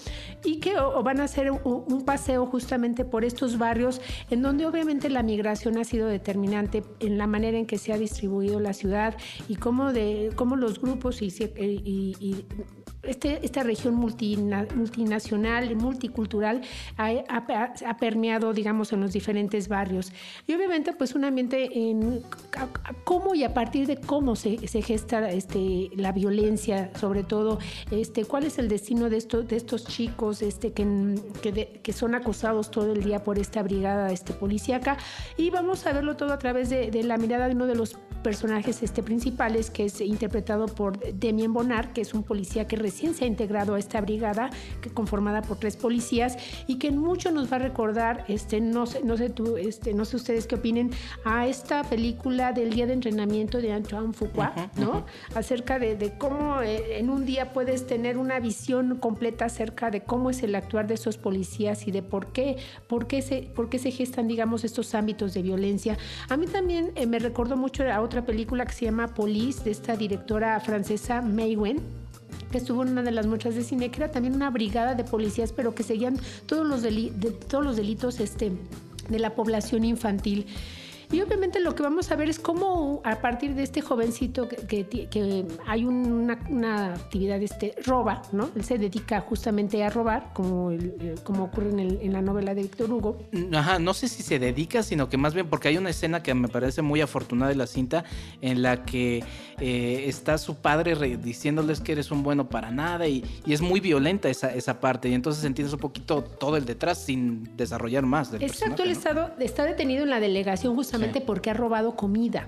y 0.43 0.59
que 0.59 0.73
van 1.03 1.19
a 1.19 1.25
hacer 1.25 1.51
un, 1.51 2.03
paseo 2.03 2.45
justamente 2.45 3.05
por 3.05 3.25
estos 3.25 3.57
barrios 3.57 4.01
en 4.31 4.41
donde 4.41 4.65
obviamente 4.65 5.09
la 5.09 5.21
migración 5.21 5.77
ha 5.77 5.83
sido 5.83 6.07
determinante 6.07 6.83
en 6.99 7.17
la 7.17 7.27
manera 7.27 7.57
en 7.57 7.65
que 7.67 7.77
se 7.77 7.91
ha 7.93 7.97
distribuido 7.97 8.59
la 8.59 8.73
ciudad 8.73 9.15
y 9.47 9.55
cómo, 9.55 9.93
de, 9.93 10.31
cómo 10.35 10.55
los 10.55 10.79
grupos 10.79 11.21
y 11.21 11.29
este, 13.03 13.39
esta 13.45 13.63
región 13.63 13.95
multinacional 13.95 15.71
y 15.71 15.75
multicultural 15.75 16.61
ha, 16.97 17.97
permeado, 17.99 18.53
digamos, 18.53 18.91
en 18.93 19.01
los 19.01 19.13
diferentes 19.13 19.67
barrios. 19.67 20.11
Y 20.45 20.53
obviamente, 20.53 20.93
pues 20.93 21.15
un 21.15 21.25
ambiente 21.25 21.69
en 21.89 22.23
cómo 23.03 23.35
y 23.35 23.43
a 23.43 23.53
partir 23.53 23.87
de 23.87 23.97
cómo 23.97 24.35
se, 24.35 24.57
gesta 24.57 25.29
este, 25.29 25.89
la 25.95 26.11
violencia, 26.11 26.91
sobre 26.99 27.23
todo, 27.23 27.59
este, 27.91 28.25
cuál 28.25 28.43
es 28.43 28.57
el 28.57 28.67
destino 28.67 29.09
de, 29.09 29.17
estos 29.17 29.47
de 29.47 29.55
estos 29.55 29.85
chicos 29.85 30.41
este, 30.41 30.73
que, 30.73 31.79
que, 31.81 31.93
son 31.93 32.15
acosados 32.15 32.71
todo 32.71 32.93
el 32.93 33.03
día 33.03 33.23
por 33.23 33.39
esta 33.39 33.63
brigada 33.63 34.11
este, 34.11 34.33
policíaca. 34.33 34.97
Y 35.37 35.49
vamos 35.49 35.85
a 35.85 35.93
verlo 35.93 36.15
todo 36.15 36.33
a 36.33 36.39
través 36.39 36.69
de, 36.69 36.91
de 36.91 37.03
la 37.03 37.17
mirada 37.17 37.47
de 37.47 37.55
uno 37.55 37.67
de 37.67 37.75
los 37.75 37.97
personajes 38.27 38.83
este, 38.83 39.03
principales, 39.03 39.69
que 39.69 39.85
es 39.85 40.01
interpretado 40.01 40.65
por 40.65 40.99
Demien 41.13 41.53
Bonar, 41.53 41.93
que 41.93 42.01
es 42.01 42.13
un 42.13 42.23
policía 42.23 42.67
que 42.67 42.75
recién 42.87 43.13
se 43.13 43.25
ha 43.25 43.27
integrado 43.27 43.75
a 43.75 43.79
esta 43.79 43.99
brigada, 43.99 44.49
que 44.81 44.89
conformada 44.89 45.41
por 45.41 45.57
tres 45.59 45.75
policías, 45.75 46.37
y 46.67 46.75
que 46.75 46.89
mucho 46.91 47.31
nos 47.31 47.51
va 47.51 47.57
a 47.57 47.59
recordar, 47.59 48.23
este, 48.29 48.61
no 48.61 48.85
sé, 48.85 49.03
no 49.03 49.17
sé 49.17 49.29
tú, 49.29 49.57
este, 49.57 49.93
no 49.93 50.05
sé 50.05 50.15
ustedes 50.15 50.47
qué 50.47 50.55
opinen, 50.55 50.91
a 51.25 51.47
esta 51.47 51.83
película 51.83 52.53
del 52.53 52.69
día 52.71 52.85
de 52.87 52.93
entrenamiento 52.93 53.59
de 53.59 53.73
Antoine 53.73 54.13
Fuqua, 54.13 54.53
¿no? 54.77 55.05
Acerca 55.35 55.79
de, 55.79 55.97
de 55.97 56.17
cómo 56.17 56.61
eh, 56.61 56.99
en 56.99 57.09
un 57.09 57.25
día 57.25 57.51
puedes 57.51 57.85
tener 57.85 58.17
una 58.17 58.39
visión 58.39 58.97
completa 58.99 59.45
acerca 59.45 59.91
de 59.91 60.01
cómo 60.01 60.29
es 60.29 60.41
el 60.43 60.55
actuar 60.55 60.87
de 60.87 60.93
esos 60.93 61.17
policías 61.17 61.87
y 61.87 61.91
de 61.91 62.03
por 62.03 62.27
qué, 62.27 62.55
por 62.87 63.07
qué 63.07 63.21
se, 63.21 63.41
por 63.53 63.67
qué 63.67 63.79
se 63.79 63.91
gestan, 63.91 64.29
digamos, 64.29 64.63
estos 64.63 64.95
ámbitos 64.95 65.33
de 65.33 65.41
violencia. 65.41 65.97
A 66.29 66.37
mí 66.37 66.47
también 66.47 66.93
eh, 66.95 67.05
me 67.05 67.19
recordó 67.19 67.57
mucho 67.57 67.83
a 67.83 67.99
otra 67.99 68.25
película 68.25 68.65
que 68.65 68.73
se 68.73 68.85
llama 68.85 69.07
Police, 69.13 69.63
de 69.65 69.71
esta 69.71 69.97
directora 69.97 70.57
francesa 70.61 71.21
May 71.21 71.57
Wen 71.57 72.06
que 72.51 72.57
estuvo 72.57 72.83
en 72.83 72.89
una 72.89 73.03
de 73.03 73.11
las 73.11 73.27
muestras 73.27 73.55
de 73.55 73.63
cine, 73.63 73.89
que 73.91 73.97
era 73.97 74.11
también 74.11 74.35
una 74.35 74.49
brigada 74.49 74.95
de 74.95 75.03
policías, 75.03 75.51
pero 75.51 75.75
que 75.75 75.83
seguían 75.83 76.17
todos 76.45 76.65
los, 76.65 76.81
de, 76.81 77.11
todos 77.47 77.63
los 77.63 77.75
delitos 77.75 78.19
este, 78.19 78.51
de 79.09 79.19
la 79.19 79.35
población 79.35 79.83
infantil. 79.83 80.47
Y 81.09 81.21
obviamente 81.21 81.61
lo 81.61 81.73
que 81.73 81.83
vamos 81.83 82.11
a 82.11 82.15
ver 82.17 82.29
es 82.29 82.37
cómo 82.37 83.01
a 83.05 83.21
partir 83.21 83.55
de 83.55 83.63
este 83.63 83.81
jovencito 83.81 84.49
que, 84.49 84.85
que, 84.85 85.45
hay 85.65 85.85
una, 85.85 86.33
actividad, 86.93 87.41
este, 87.41 87.75
roba, 87.85 88.21
¿no? 88.33 88.49
Él 88.55 88.65
se 88.65 88.77
dedica 88.77 89.21
justamente 89.21 89.83
a 89.85 89.89
robar, 89.89 90.31
como, 90.33 90.71
eh, 90.71 91.15
como 91.23 91.45
ocurre 91.45 91.69
en, 91.69 91.79
en, 91.79 92.11
la 92.11 92.21
novela 92.21 92.53
de 92.53 92.63
Víctor 92.63 92.91
Hugo. 92.91 93.19
Ajá, 93.53 93.79
no 93.79 93.93
sé 93.93 94.09
si 94.09 94.21
se 94.21 94.37
dedica, 94.37 94.83
sino 94.83 95.07
que 95.07 95.17
más 95.17 95.33
bien 95.33 95.47
porque 95.49 95.69
hay 95.69 95.77
una 95.77 95.91
escena 95.91 96.21
que 96.21 96.33
me 96.33 96.49
parece 96.49 96.81
muy 96.81 96.99
afortunada 96.99 97.49
de 97.49 97.55
la 97.55 97.67
cinta 97.67 98.03
en 98.41 98.61
la 98.61 98.83
que 98.83 99.23
eh, 99.61 100.03
está 100.07 100.37
su 100.37 100.55
padre 100.55 101.17
diciéndoles 101.17 101.79
que 101.79 101.93
eres 101.93 102.11
un 102.11 102.21
bueno 102.21 102.49
para 102.49 102.69
nada 102.69 103.07
y, 103.07 103.23
es 103.47 103.61
muy 103.61 103.79
violenta 103.79 104.29
esa, 104.29 104.53
esa 104.53 104.79
parte 104.79 105.09
y 105.09 105.13
entonces 105.13 105.43
entiendes 105.45 105.73
un 105.73 105.79
poquito 105.79 106.21
todo 106.21 106.57
el 106.57 106.65
detrás 106.65 106.97
sin 106.97 107.55
desarrollar 107.55 108.05
más. 108.05 108.29
Del 108.29 108.43
Exacto, 108.43 108.83
el 108.83 108.91
estado 108.91 109.31
está 109.39 109.63
detenido 109.63 110.03
en 110.03 110.09
la 110.09 110.19
delegación 110.19 110.75
justamente 110.75 110.96
porque 111.25 111.49
ha 111.49 111.53
robado 111.53 111.95
comida 111.95 112.47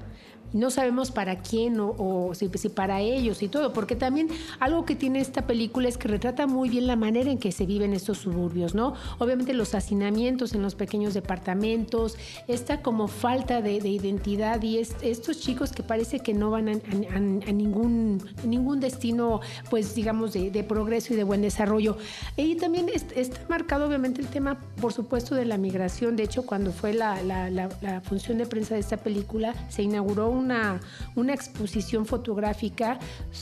no 0.53 0.71
sabemos 0.71 1.11
para 1.11 1.37
quién 1.37 1.77
o, 1.79 2.31
si, 2.33 2.47
para 2.69 3.01
ellos 3.01 3.41
y 3.43 3.47
todo, 3.47 3.73
porque 3.73 3.95
también 3.95 4.29
algo 4.59 4.85
que 4.85 4.95
tiene 4.95 5.19
esta 5.19 5.45
película 5.47 5.87
es 5.87 5.97
que 5.97 6.07
retrata 6.07 6.47
muy 6.47 6.69
bien 6.69 6.87
la 6.87 6.95
manera 6.95 7.29
en 7.29 7.37
que 7.37 7.51
se 7.51 7.65
viven 7.65 7.93
estos 7.93 8.19
suburbios, 8.19 8.75
¿no? 8.75 8.93
Obviamente 9.19 9.53
los 9.53 9.75
hacinamientos 9.75 10.53
en 10.53 10.61
los 10.61 10.75
pequeños 10.75 11.13
departamentos, 11.13 12.17
esta 12.47 12.81
como 12.81 13.07
falta 13.07 13.61
de, 13.61 13.79
identidad 13.89 14.61
y 14.61 14.77
estos 14.77 15.39
chicos 15.39 15.71
que 15.71 15.83
parece 15.83 16.19
que 16.19 16.33
no 16.33 16.51
van 16.51 16.69
a, 16.69 17.51
ningún, 17.51 18.23
ningún 18.45 18.79
destino, 18.79 19.41
pues 19.69 19.95
digamos, 19.95 20.33
de, 20.33 20.63
progreso 20.63 21.13
y 21.13 21.17
de 21.17 21.23
buen 21.23 21.41
desarrollo. 21.41 21.97
Y 22.37 22.55
también 22.55 22.87
está 22.93 23.39
marcado 23.49 23.87
obviamente 23.87 24.21
el 24.21 24.27
tema, 24.27 24.59
por 24.79 24.93
supuesto, 24.93 25.35
de 25.35 25.45
la 25.45 25.57
migración. 25.57 26.15
De 26.15 26.23
hecho, 26.23 26.45
cuando 26.45 26.71
fue 26.71 26.93
la, 26.93 27.21
la 27.23 28.01
función 28.01 28.37
de 28.37 28.45
prensa 28.45 28.75
de 28.75 28.81
esta 28.81 28.97
película, 28.97 29.53
se 29.69 29.83
inauguró 29.83 30.29
una, 30.39 30.79
una 31.15 31.33
exposición 31.33 32.05
fotográfica 32.05 32.99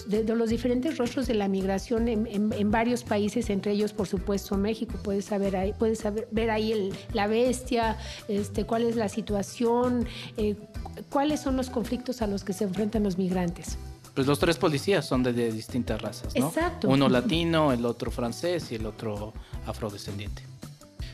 de, 0.08 0.24
los 0.24 0.50
diferentes 0.50 0.98
rostros 0.98 1.28
de 1.28 1.36
la 1.36 1.48
migración 1.48 2.08
en, 2.08 2.72
varios 2.72 3.04
países, 3.04 3.50
entre 3.50 3.72
ellos, 3.72 3.94
por 3.94 4.08
supuesto, 4.08 4.58
México. 4.58 4.96
Puedes, 5.04 5.26
saber 5.26 5.56
ahí, 5.56 5.74
puedes 5.78 6.00
saber, 6.00 6.28
ver 6.32 6.50
ahí 6.50 6.72
el, 6.72 6.94
la 7.14 7.28
bestia, 7.28 7.98
este, 8.28 8.66
cuál 8.66 8.84
es 8.84 8.96
la 8.96 9.10
situación, 9.10 10.08
eh, 10.38 10.56
cuáles 11.10 11.40
son 11.40 11.56
los 11.56 11.70
conflictos 11.70 12.22
a 12.22 12.28
los 12.28 12.44
que 12.44 12.54
se 12.54 12.66
enfrentan 12.66 13.04
los 13.04 13.18
migrantes. 13.18 13.78
Pues 14.14 14.26
los 14.26 14.40
tres 14.40 14.58
policías 14.58 15.06
son 15.06 15.22
de, 15.22 15.32
de 15.32 15.52
distintas 15.52 16.02
razas, 16.02 16.36
¿no? 16.36 16.48
Exacto. 16.48 16.90
Uno 16.90 17.08
latino, 17.08 17.72
el 17.72 17.86
otro 17.86 18.10
francés 18.10 18.72
y 18.72 18.76
el 18.76 18.86
otro 18.88 19.34
afrodescendiente. 19.68 20.42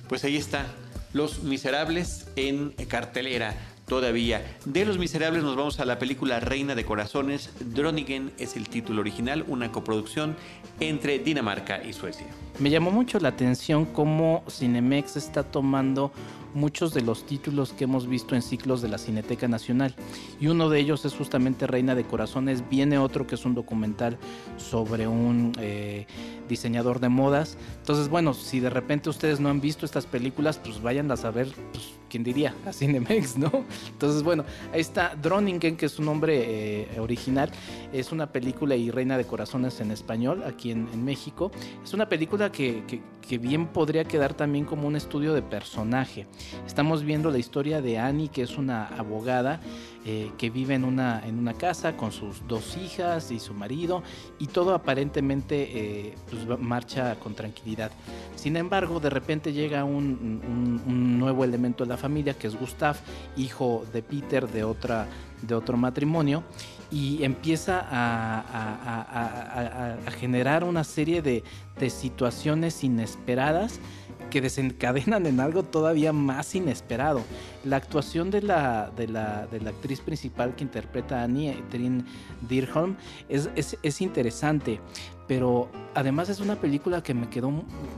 Pues 0.08 0.24
ahí 0.24 0.38
está, 0.38 0.68
Los 1.12 1.44
Miserables 1.44 2.28
en 2.36 2.72
cartelera 2.88 3.56
todavía. 3.94 4.58
De 4.66 4.86
Los 4.86 4.98
Miserables 4.98 5.44
nos 5.44 5.56
vamos 5.56 5.80
a 5.80 5.86
la 5.86 6.00
película 6.00 6.40
Reina 6.40 6.74
de 6.74 6.84
Corazones. 6.84 7.52
Dronigen 7.60 8.32
es 8.40 8.56
el 8.56 8.68
título 8.68 9.02
original, 9.02 9.46
una 9.48 9.72
coproducción 9.72 10.36
entre 10.80 11.20
Dinamarca 11.20 11.84
y 11.84 11.94
Suecia. 11.94 12.26
Me 12.60 12.70
llamó 12.70 12.92
mucho 12.92 13.20
la 13.20 13.30
atención 13.30 13.86
cómo 13.86 14.44
Cinemex 14.48 15.18
está 15.18 15.44
tomando 15.44 16.12
muchos 16.54 16.94
de 16.94 17.02
los 17.02 17.26
títulos 17.26 17.74
que 17.74 17.86
hemos 17.86 18.08
visto 18.08 18.36
en 18.36 18.44
ciclos 18.44 18.82
de 18.82 18.88
la 18.88 18.98
Cineteca 18.98 19.48
Nacional. 19.48 19.96
Y 20.40 20.48
uno 20.48 20.70
de 20.70 20.80
ellos 20.80 21.04
es 21.06 21.16
justamente 21.16 21.66
Reina 21.66 21.96
de 21.96 22.04
Corazones. 22.04 22.64
Viene 22.70 23.00
otro 23.00 23.26
que 23.26 23.36
es 23.36 23.46
un 23.46 23.56
documental 23.56 24.18
sobre 24.58 25.08
un 25.08 25.54
eh, 25.60 26.06
diseñador 26.48 27.00
de 27.00 27.10
modas. 27.10 27.58
Entonces, 27.80 28.08
bueno, 28.08 28.34
si 28.34 28.60
de 28.60 28.70
repente 28.70 29.10
ustedes 29.10 29.40
no 29.40 29.50
han 29.50 29.62
visto 29.62 29.86
estas 29.86 30.06
películas, 30.06 30.60
pues 30.64 30.82
vayan 30.82 31.10
a 31.12 31.18
saber 31.18 31.52
pues, 31.72 31.94
¿quién 32.14 32.24
diría? 32.24 32.54
A 32.68 32.72
Cinemex, 32.72 33.38
¿no? 33.38 33.52
Entonces, 33.92 34.22
bueno, 34.22 34.46
ahí 34.72 34.82
está 34.82 35.16
Droningen, 35.16 35.76
que 35.76 35.88
es 35.88 35.94
su 35.94 36.04
nombre 36.04 36.84
eh, 36.94 37.00
original. 37.00 37.50
Es 37.92 38.12
una 38.12 38.32
película 38.32 38.76
y 38.76 38.92
Reina 38.92 39.18
de 39.18 39.26
Corazones 39.26 39.80
en 39.80 39.90
español, 39.90 40.44
aquí 40.46 40.70
en, 40.70 41.04
México. 41.04 41.52
Es 41.84 41.94
una 41.94 42.08
película 42.08 42.43
que 42.52 43.38
bien 43.38 43.68
podría 43.68 44.04
quedar 44.04 44.34
también 44.34 44.66
como 44.66 44.88
un 44.88 44.96
estudio 44.96 45.34
de 45.34 45.42
personaje. 45.42 46.28
Estamos 46.68 47.04
viendo 47.04 47.32
la 47.32 47.38
historia 47.38 47.82
de 47.82 47.98
Annie, 47.98 48.30
que 48.30 48.42
es 48.42 48.58
una 48.58 48.88
abogada 48.88 49.60
eh, 50.06 50.32
que 50.38 50.50
vive 50.50 50.76
en 50.76 50.84
una, 50.84 51.26
en 51.26 51.40
una 51.40 51.54
casa 51.54 51.96
con 51.96 52.12
sus 52.12 52.46
dos 52.46 52.76
hijas 52.76 53.32
y 53.32 53.40
su 53.40 53.54
marido, 53.54 54.04
y 54.38 54.48
todo 54.48 54.74
aparentemente 54.74 56.10
eh, 56.10 56.16
pues, 56.30 56.60
marcha 56.60 57.16
con 57.16 57.36
tranquilidad. 57.36 57.90
Sin 58.36 58.58
embargo, 58.58 59.00
de 59.00 59.10
repente 59.10 59.54
llega 59.54 59.86
un, 59.86 60.42
un, 60.46 60.82
un, 60.86 61.20
nuevo 61.20 61.46
elemento 61.46 61.86
de 61.86 61.90
la 61.92 61.98
familia, 61.98 62.34
que 62.34 62.48
es 62.48 62.60
Gustav, 62.60 62.98
hijo 63.38 63.86
de 63.94 64.04
Peter 64.04 64.46
de, 64.50 64.66
otra, 64.66 65.08
de 65.46 65.56
otro 65.56 65.78
matrimonio, 65.78 66.44
y 66.92 67.24
empieza 67.24 67.86
a, 67.90 69.16
generar 70.20 70.64
una 70.64 70.84
serie 70.84 71.22
de, 71.22 71.44
de 71.80 71.90
situaciones 71.90 72.84
inesperadas 72.84 73.80
que 74.34 74.42
desencadenan 74.42 75.28
en 75.28 75.40
algo 75.40 75.62
todavía 75.62 76.12
más 76.12 76.56
inesperado. 76.56 77.22
La 77.64 77.76
actuación 77.76 78.32
de 78.32 78.42
la, 78.42 78.92
de 78.96 79.08
la, 79.08 79.46
de 79.46 79.62
la 79.62 79.70
actriz 79.70 80.02
principal 80.02 80.56
que 80.56 80.64
interpreta 80.64 81.22
a 81.22 81.24
Annie, 81.26 81.64
Trin 81.70 82.04
Dirholm, 82.50 82.96
es, 83.30 83.50
es, 83.56 83.78
es, 83.84 84.02
interesante, 84.02 84.80
pero 85.28 85.70
además 85.94 86.30
es 86.30 86.40
una 86.40 86.56
película 86.56 87.04
que 87.04 87.14
me 87.14 87.30
quedó 87.30 87.52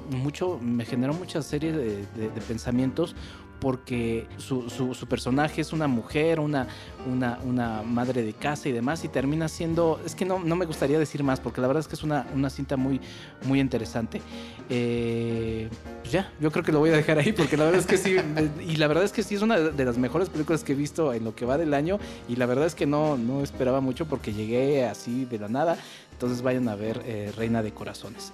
mucho, 0.09 0.59
me 0.61 0.83
generó 0.83 1.13
mucha 1.13 1.41
serie 1.41 1.71
de, 1.71 2.05
de, 2.17 2.29
de 2.29 2.41
pensamientos 2.41 3.15
porque 3.59 4.27
su, 4.37 4.69
su, 4.69 4.93
su, 4.93 5.07
personaje 5.07 5.61
es 5.61 5.73
una 5.73 5.87
mujer, 5.87 6.39
una, 6.39 6.67
una, 7.09 7.39
una, 7.43 7.81
madre 7.83 8.23
de 8.23 8.33
casa 8.33 8.69
y 8.69 8.71
demás, 8.71 9.03
y 9.03 9.07
termina 9.07 9.47
siendo, 9.47 9.99
es 10.05 10.15
que 10.15 10.25
no, 10.25 10.39
no 10.39 10.55
me 10.55 10.65
gustaría 10.65 10.99
decir 10.99 11.23
más, 11.23 11.39
porque 11.39 11.61
la 11.61 11.67
verdad 11.67 11.81
es 11.81 11.87
que 11.87 11.95
es 11.95 12.03
una, 12.03 12.27
una 12.33 12.49
cinta 12.49 12.77
muy, 12.77 12.99
muy 13.45 13.59
interesante. 13.59 14.21
Eh, 14.69 15.69
pues 16.01 16.11
ya, 16.11 16.31
yo 16.39 16.51
creo 16.51 16.63
que 16.63 16.71
lo 16.71 16.79
voy 16.79 16.89
a 16.89 16.95
dejar 16.95 17.17
ahí, 17.19 17.31
porque 17.31 17.57
la 17.57 17.65
verdad 17.65 17.79
es 17.79 17.87
que 17.87 17.97
sí, 17.97 18.15
y 18.67 18.75
la 18.75 18.87
verdad 18.87 19.03
es 19.03 19.11
que 19.11 19.23
sí 19.23 19.35
es 19.35 19.41
una 19.41 19.59
de 19.59 19.85
las 19.85 19.97
mejores 19.97 20.29
películas 20.29 20.63
que 20.63 20.73
he 20.73 20.75
visto 20.75 21.13
en 21.13 21.23
lo 21.23 21.35
que 21.35 21.45
va 21.45 21.57
del 21.57 21.73
año, 21.73 21.99
y 22.27 22.35
la 22.35 22.45
verdad 22.45 22.65
es 22.65 22.75
que 22.75 22.85
no, 22.85 23.17
no 23.17 23.41
esperaba 23.41 23.81
mucho 23.81 24.05
porque 24.05 24.33
llegué 24.33 24.85
así 24.85 25.25
de 25.25 25.39
la 25.39 25.47
nada, 25.47 25.77
entonces 26.11 26.41
vayan 26.41 26.67
a 26.69 26.75
ver 26.75 27.01
eh, 27.05 27.31
Reina 27.35 27.61
de 27.61 27.73
Corazones. 27.73 28.31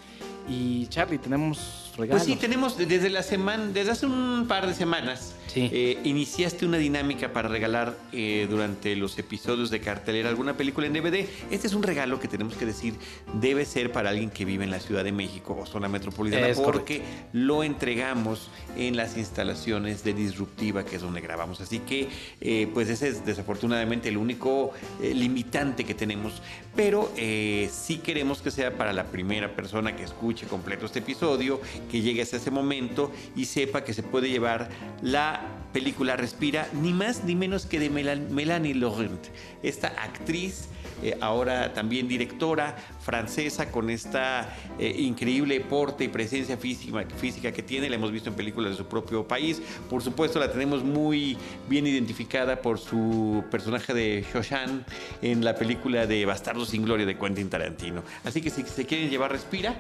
Y 0.50 0.88
Charlie, 0.88 1.18
tenemos 1.18 1.91
regalos. 1.98 2.24
Pues 2.24 2.34
sí, 2.34 2.40
tenemos 2.40 2.78
desde 2.78 3.10
la 3.10 3.24
semana, 3.24 3.68
desde 3.68 3.92
hace 3.92 4.06
un 4.06 4.46
par 4.48 4.68
de 4.68 4.74
semanas, 4.74 5.36
sí. 5.48 5.70
eh, 5.72 6.00
iniciaste 6.04 6.66
una 6.66 6.78
dinámica 6.78 7.34
para 7.34 7.48
regalar 7.50 7.98
eh, 8.12 8.48
durante 8.50 8.96
los 8.96 9.18
episodios 9.20 9.70
de 9.70 9.80
cartelera 9.80 10.30
alguna 10.30 10.58
película 10.58 10.88
en 10.88 10.94
DVD. 10.94 11.26
Este 11.50 11.68
es 11.68 11.74
un 11.74 11.84
regalo 11.84 12.20
que 12.20 12.28
tenemos 12.28 12.56
que 12.56 12.66
decir 12.66 12.96
debe 13.40 13.66
ser 13.66 13.92
para 13.92 14.10
alguien 14.10 14.30
que 14.30 14.46
vive 14.46 14.64
en 14.64 14.72
la 14.72 14.80
Ciudad 14.80 15.04
de 15.04 15.12
México 15.12 15.58
o 15.60 15.66
zona 15.66 15.88
metropolitana, 15.88 16.48
Es 16.48 16.60
porque 16.60 17.00
correcto. 17.00 17.28
lo 17.34 17.64
entregamos 17.64 18.50
en 18.78 18.96
las 18.96 19.18
instalaciones 19.18 20.04
de 20.04 20.14
Disruptiva, 20.14 20.86
que 20.86 20.96
es 20.96 21.02
donde 21.02 21.22
grabamos. 21.22 21.62
Así 21.62 21.80
que, 21.80 22.10
eh, 22.40 22.68
pues 22.74 22.90
ese 22.90 23.10
es 23.10 23.26
desafortunadamente 23.26 24.10
el 24.10 24.18
único 24.18 24.72
eh, 25.02 25.14
limitante 25.14 25.84
que 25.84 25.94
tenemos, 25.94 26.42
pero 26.76 27.12
eh, 27.18 27.70
sí 27.72 27.98
queremos 27.98 28.42
que 28.42 28.52
sea 28.52 28.78
para 28.78 28.94
la 28.94 29.06
primera 29.06 29.56
persona 29.56 29.96
que 29.96 30.04
escuche 30.04 30.48
completo 30.48 30.86
este 30.86 31.00
episodio, 31.00 31.60
que 31.90 32.02
llegue 32.02 32.22
hasta 32.22 32.38
ese 32.38 32.52
momento 32.52 33.12
y 33.36 33.46
sepa 33.46 33.84
que 33.84 33.94
se 33.94 34.04
puede 34.04 34.30
llevar 34.30 34.70
la 35.02 35.42
película 35.74 36.16
Respira, 36.16 36.68
ni 36.74 36.94
más 36.94 37.24
ni 37.24 37.36
menos 37.36 37.66
que 37.66 37.80
de 37.80 37.90
Melan 37.90 38.34
Melanie 38.34 38.76
Laurent, 38.76 39.28
esta 39.64 39.88
actriz. 39.88 40.68
Eh, 41.04 41.18
ahora 41.20 41.74
también 41.74 42.08
directora 42.08 42.76
francesa 43.00 43.72
con 43.72 43.90
esta 43.90 44.56
eh, 44.78 44.94
increíble 45.00 45.60
porte 45.62 46.04
y 46.04 46.10
presencia 46.10 46.58
física, 46.58 47.04
física 47.18 47.52
que 47.52 47.64
tiene, 47.64 47.90
la 47.90 47.96
hemos 47.96 48.12
visto 48.12 48.30
en 48.30 48.36
películas 48.36 48.72
de 48.72 48.78
su 48.78 48.86
propio 48.86 49.28
país, 49.28 49.60
por 49.90 50.04
supuesto 50.04 50.38
la 50.38 50.52
tenemos 50.52 50.84
muy 50.84 51.38
bien 51.68 51.88
identificada 51.88 52.62
por 52.62 52.78
su 52.78 53.44
personaje 53.50 53.96
de 53.96 54.24
Shoshan 54.32 54.86
en 55.24 55.44
la 55.44 55.56
película 55.56 56.06
de 56.06 56.24
Bastardo 56.26 56.66
sin 56.66 56.86
Gloria 56.86 57.08
de 57.08 57.18
Quentin 57.18 57.50
Tarantino. 57.50 58.04
Así 58.24 58.40
que 58.42 58.52
si 58.52 58.62
se 58.62 58.86
quieren 58.86 59.10
llevar 59.10 59.32
Respira, 59.32 59.76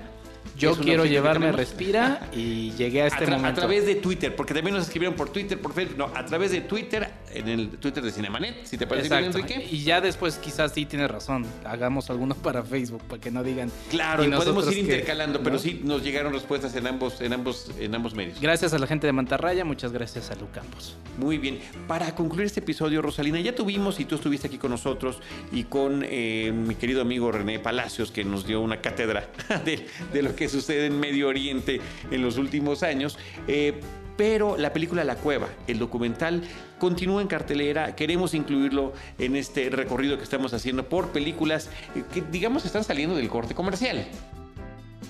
yo 0.57 0.75
quiero 0.75 1.05
llevarme. 1.05 1.51
Respira 1.51 2.29
y 2.33 2.71
llegué 2.71 3.01
a 3.03 3.07
este 3.07 3.23
a, 3.25 3.27
momento. 3.27 3.47
a 3.47 3.53
través 3.53 3.85
de 3.85 3.95
Twitter, 3.95 4.35
porque 4.35 4.53
también 4.53 4.75
nos 4.75 4.85
escribieron 4.85 5.15
por 5.15 5.29
Twitter, 5.29 5.59
por 5.59 5.73
Facebook, 5.73 5.97
no, 5.97 6.11
a 6.15 6.25
través 6.25 6.51
de 6.51 6.61
Twitter, 6.61 7.09
en 7.33 7.47
el 7.47 7.69
Twitter 7.77 8.03
de 8.03 8.11
Cinemanet, 8.11 8.65
si 8.65 8.77
te 8.77 8.85
parece 8.87 9.09
bien. 9.09 9.25
Enrique. 9.25 9.67
Y 9.71 9.83
ya 9.83 10.01
después 10.01 10.37
quizás 10.37 10.73
sí 10.73 10.85
tienes 10.85 11.09
razón. 11.09 11.45
Hagamos 11.65 12.09
alguno 12.09 12.35
para 12.35 12.63
Facebook 12.63 13.01
para 13.03 13.21
que 13.21 13.31
no 13.31 13.43
digan. 13.43 13.71
Claro, 13.89 14.23
y 14.23 14.27
y 14.27 14.31
podemos 14.31 14.67
ir 14.67 14.73
que- 14.73 14.79
intercalando, 14.81 15.41
pero 15.41 15.57
sí 15.59 15.81
nos 15.83 16.03
llegaron 16.03 16.33
respuestas 16.33 16.75
en 16.75 16.87
ambos, 16.87 17.21
en 17.21 17.33
ambos, 17.33 17.71
en 17.79 17.95
ambos 17.95 18.13
medios. 18.13 18.39
Gracias 18.39 18.73
a 18.73 18.79
la 18.79 18.87
gente 18.87 19.07
de 19.07 19.13
Mantarraya, 19.13 19.65
muchas 19.65 19.91
gracias 19.91 20.31
a 20.31 20.35
Lu 20.35 20.47
Campos. 20.51 20.95
Muy 21.17 21.37
bien. 21.37 21.59
Para 21.87 22.13
concluir 22.15 22.45
este 22.45 22.61
episodio, 22.61 23.01
Rosalina, 23.01 23.39
ya 23.39 23.53
tuvimos, 23.53 23.99
y 23.99 24.05
tú 24.05 24.15
estuviste 24.15 24.47
aquí 24.47 24.57
con 24.57 24.71
nosotros, 24.71 25.19
y 25.51 25.65
con 25.65 26.03
eh, 26.05 26.51
mi 26.55 26.75
querido 26.75 27.01
amigo 27.01 27.31
René 27.31 27.59
Palacios, 27.59 28.11
que 28.11 28.23
nos 28.23 28.45
dio 28.47 28.61
una 28.61 28.81
cátedra 28.81 29.29
de, 29.65 29.85
de 30.13 30.21
lo 30.21 30.30
que 30.35 30.49
sucede 30.49 30.87
en 30.87 30.99
Medio 30.99 31.27
Oriente 31.27 31.81
en 32.09 32.21
los 32.21 32.37
últimos 32.37 32.83
años. 32.83 33.17
Eh, 33.47 33.79
pero 34.17 34.57
la 34.57 34.71
película 34.71 35.03
La 35.03 35.15
Cueva, 35.15 35.47
el 35.67 35.79
documental, 35.79 36.43
continúa 36.77 37.21
en 37.21 37.27
cartelera. 37.27 37.95
Queremos 37.95 38.33
incluirlo 38.33 38.93
en 39.17 39.35
este 39.35 39.69
recorrido 39.69 40.17
que 40.17 40.23
estamos 40.23 40.53
haciendo 40.53 40.87
por 40.87 41.09
películas 41.09 41.69
eh, 41.95 42.03
que, 42.13 42.21
digamos, 42.21 42.65
están 42.65 42.83
saliendo 42.83 43.15
del 43.15 43.29
corte 43.29 43.55
comercial. 43.55 44.05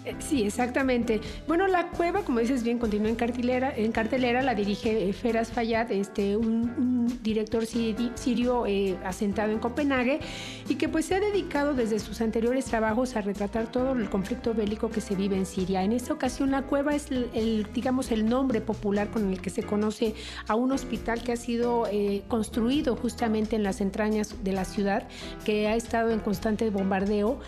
Eh, 0.06 0.16
Sí, 0.20 0.44
exactamente. 0.44 1.22
Bueno, 1.48 1.68
la 1.68 1.90
cueva, 1.90 2.22
como 2.22 2.40
dices 2.40 2.64
bien, 2.64 2.80
continúa 2.80 3.10
en 3.10 3.16
cartelera. 3.16 3.72
En 3.76 3.92
cartelera 3.92 4.42
la 4.42 4.56
dirige 4.56 5.10
eh, 5.10 5.14
Feras 5.14 5.52
Fayad, 5.52 5.92
este, 5.92 6.36
un, 6.38 7.20
director 7.22 7.64
siri- 7.66 8.12
sirio 8.16 8.66
eh, 8.66 8.98
asentado 9.04 9.52
en 9.52 9.60
Copenhague 9.60 10.20
y 10.68 10.76
que 10.76 10.90
pues 10.90 11.06
se 11.06 11.16
ha 11.16 11.20
dedicado 11.20 11.74
desde 11.74 12.00
sus 12.00 12.20
anteriores 12.22 12.66
trabajos 12.66 13.16
a 13.16 13.22
retratar 13.22 13.72
todo 13.72 13.92
el 13.94 14.10
conflicto 14.10 14.54
bélico 14.54 14.90
que 14.90 15.02
se 15.02 15.16
vive 15.16 15.36
en 15.36 15.46
Siria. 15.46 15.84
En 15.84 15.92
esta 15.92 16.14
ocasión 16.14 16.50
la 16.52 16.64
cueva 16.64 16.96
es 16.96 17.12
el, 17.12 17.68
digamos, 17.74 18.12
el 18.12 18.28
nombre 18.28 18.62
popular 18.62 19.10
con 19.12 19.30
el 19.32 19.40
que 19.42 19.50
se 19.50 19.64
conoce 19.64 20.16
a 20.48 20.56
un 20.56 20.72
hospital 20.72 21.22
que 21.22 21.34
ha 21.34 21.38
sido 21.38 21.84
construido 22.28 22.96
justamente 22.96 23.56
en 23.56 23.64
las 23.64 23.82
entrañas 23.82 24.36
de 24.44 24.54
la 24.54 24.66
ciudad, 24.66 25.08
que 25.46 25.68
ha 25.68 25.76
estado 25.76 26.12
en 26.12 26.20
constante 26.20 26.70
bombardeo 26.70 27.40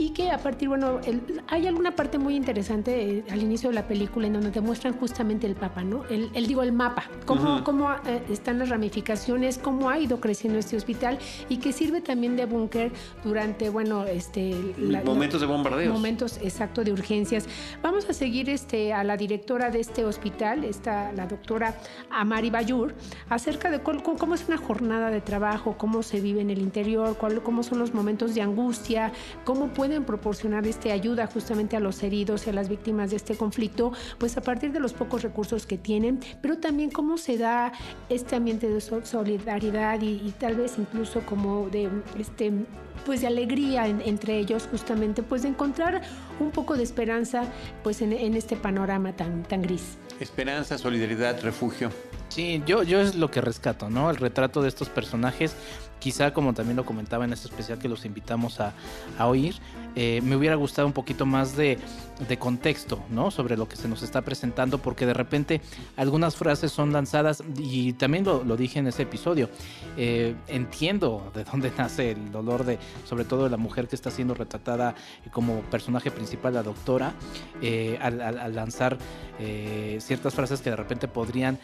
y 0.00 0.10
que 0.10 0.30
a 0.30 0.38
partir, 0.38 0.68
bueno, 0.68 1.00
el, 1.04 1.42
hay 1.48 1.66
alguna 1.66 1.90
parte 1.90 2.18
muy 2.18 2.36
interesante 2.36 3.02
eh, 3.18 3.24
al 3.32 3.42
inicio 3.42 3.68
de 3.70 3.74
la 3.74 3.88
película 3.88 4.28
en 4.28 4.32
donde 4.34 4.52
te 4.52 4.60
muestran 4.60 4.94
justamente 4.96 5.44
el 5.48 5.56
Papa, 5.56 5.82
¿no? 5.82 6.04
El, 6.08 6.30
el 6.34 6.46
digo, 6.46 6.62
el 6.62 6.70
mapa, 6.70 7.02
cómo, 7.26 7.64
cómo 7.64 7.90
eh, 8.06 8.22
están 8.30 8.60
las 8.60 8.68
ramificaciones, 8.68 9.58
cómo 9.58 9.90
ha 9.90 9.98
ido 9.98 10.20
creciendo 10.20 10.56
este 10.60 10.76
hospital 10.76 11.18
y 11.48 11.56
que 11.56 11.72
sirve 11.72 12.00
también 12.00 12.36
de 12.36 12.46
búnker 12.46 12.92
durante, 13.24 13.70
bueno, 13.70 14.04
este... 14.04 14.54
la- 14.78 15.02
Momentos 15.02 15.40
de 15.40 15.48
bombardeos. 15.48 15.92
Momentos, 15.92 16.38
exacto, 16.44 16.84
de 16.84 16.92
urgencias. 16.92 17.46
Vamos 17.82 18.08
a 18.08 18.12
seguir 18.12 18.48
este, 18.50 18.92
a 18.92 19.02
la 19.02 19.16
directora 19.16 19.70
de 19.70 19.80
este 19.80 20.04
hospital, 20.04 20.62
esta, 20.62 21.10
la 21.10 21.26
doctora 21.26 21.74
Amari 22.10 22.50
Bayur, 22.50 22.94
acerca 23.28 23.68
de 23.68 23.80
cómo, 23.82 24.00
cómo 24.16 24.36
es 24.36 24.46
una 24.46 24.58
jornada 24.58 25.10
de 25.10 25.20
trabajo, 25.20 25.74
cómo 25.76 26.04
se 26.04 26.20
vive 26.20 26.40
en 26.40 26.50
el 26.50 26.60
interior, 26.60 27.16
cuál- 27.18 27.42
cómo 27.42 27.64
son 27.64 27.80
los 27.80 27.92
momentos 27.94 28.36
de 28.36 28.42
angustia, 28.42 29.10
cómo 29.44 29.66
proporcionar 30.04 30.66
este 30.66 30.92
ayuda 30.92 31.26
justamente 31.26 31.76
a 31.76 31.80
los 31.80 32.02
heridos 32.02 32.46
y 32.46 32.50
a 32.50 32.52
las 32.52 32.68
víctimas 32.68 33.10
de 33.10 33.16
este 33.16 33.36
conflicto, 33.36 33.92
pues 34.18 34.36
a 34.36 34.40
partir 34.42 34.72
de 34.72 34.80
los 34.80 34.92
pocos 34.92 35.22
recursos 35.22 35.66
que 35.66 35.78
tienen, 35.78 36.20
pero 36.40 36.58
también 36.58 36.90
cómo 36.90 37.18
se 37.18 37.38
da 37.38 37.72
este 38.08 38.36
ambiente 38.36 38.68
de 38.68 38.80
so- 38.80 39.04
solidaridad 39.04 40.00
y, 40.02 40.32
tal 40.38 40.56
vez 40.56 40.74
incluso 40.78 41.20
como 41.26 41.68
de 41.70 41.88
este 42.18 42.52
pues 43.06 43.20
de 43.20 43.28
alegría 43.28 43.86
en- 43.86 44.02
entre 44.02 44.38
ellos 44.38 44.68
justamente 44.70 45.22
pues 45.22 45.42
de 45.42 45.48
encontrar 45.48 46.02
un 46.40 46.50
poco 46.50 46.76
de 46.76 46.82
esperanza 46.82 47.44
pues 47.82 48.02
en, 48.02 48.12
en 48.12 48.34
este 48.34 48.56
panorama 48.56 49.12
tan, 49.14 49.44
tan 49.44 49.62
gris. 49.62 49.96
Esperanza, 50.20 50.76
solidaridad, 50.78 51.40
refugio. 51.42 51.90
Sí, 52.38 52.62
yo, 52.66 52.84
yo 52.84 53.00
es 53.00 53.16
lo 53.16 53.32
que 53.32 53.40
rescato, 53.40 53.90
¿no? 53.90 54.10
El 54.10 54.16
retrato 54.16 54.62
de 54.62 54.68
estos 54.68 54.88
personajes. 54.88 55.56
Quizá, 55.98 56.32
como 56.32 56.54
también 56.54 56.76
lo 56.76 56.84
comentaba 56.86 57.24
en 57.24 57.32
este 57.32 57.48
especial 57.48 57.80
que 57.80 57.88
los 57.88 58.04
invitamos 58.04 58.60
a, 58.60 58.74
a 59.18 59.26
oír, 59.26 59.56
eh, 59.96 60.20
me 60.22 60.36
hubiera 60.36 60.54
gustado 60.54 60.86
un 60.86 60.92
poquito 60.92 61.26
más 61.26 61.56
de, 61.56 61.78
de 62.28 62.38
contexto, 62.38 63.02
¿no? 63.10 63.32
Sobre 63.32 63.56
lo 63.56 63.68
que 63.68 63.74
se 63.74 63.88
nos 63.88 64.04
está 64.04 64.22
presentando, 64.22 64.78
porque 64.78 65.04
de 65.04 65.14
repente 65.14 65.60
algunas 65.96 66.36
frases 66.36 66.70
son 66.70 66.92
lanzadas, 66.92 67.42
y 67.58 67.94
también 67.94 68.22
lo, 68.22 68.44
lo 68.44 68.56
dije 68.56 68.78
en 68.78 68.86
ese 68.86 69.02
episodio. 69.02 69.50
eh, 69.96 70.36
entiendo 70.46 71.32
de 71.34 71.42
dónde 71.42 71.72
nace 71.76 72.12
el 72.12 72.30
dolor 72.30 72.64
de, 72.64 72.78
sobre 73.04 73.24
todo 73.24 73.42
de 73.42 73.50
la 73.50 73.56
mujer 73.56 73.88
que 73.88 73.96
está 73.96 74.12
siendo 74.12 74.34
retratada 74.34 74.94
como 75.32 75.62
personaje 75.62 76.12
principal, 76.12 76.54
la 76.54 76.62
doctora, 76.62 77.14
eh, 77.60 77.98
al, 78.00 78.20
al- 78.20 78.38
al 78.38 78.54
lanzar 78.54 78.96
ciertas 79.98 80.34
frases 80.34 80.60
que 80.60 80.70
de 80.70 80.76
repente 80.76 81.06
podrían 81.08 81.58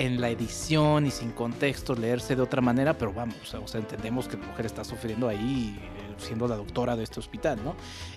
en 0.00 0.18
la 0.18 0.30
edición 0.30 1.06
y 1.06 1.10
sin 1.10 1.30
contexto 1.32 1.94
leerse 1.94 2.34
de 2.34 2.40
otra 2.40 2.62
manera, 2.62 2.96
pero 2.96 3.12
vamos, 3.12 3.36
o 3.52 3.68
sea, 3.68 3.78
entendemos 3.78 4.26
que 4.28 4.38
la 4.38 4.46
mujer 4.46 4.64
está 4.64 4.82
sufriendo 4.82 5.28
ahí 5.28 5.78
siendo 6.20 6.46
la 6.46 6.56
doctora 6.56 6.96
de 6.96 7.04
este 7.04 7.20
hospital, 7.20 7.58
¿no? 7.64 7.74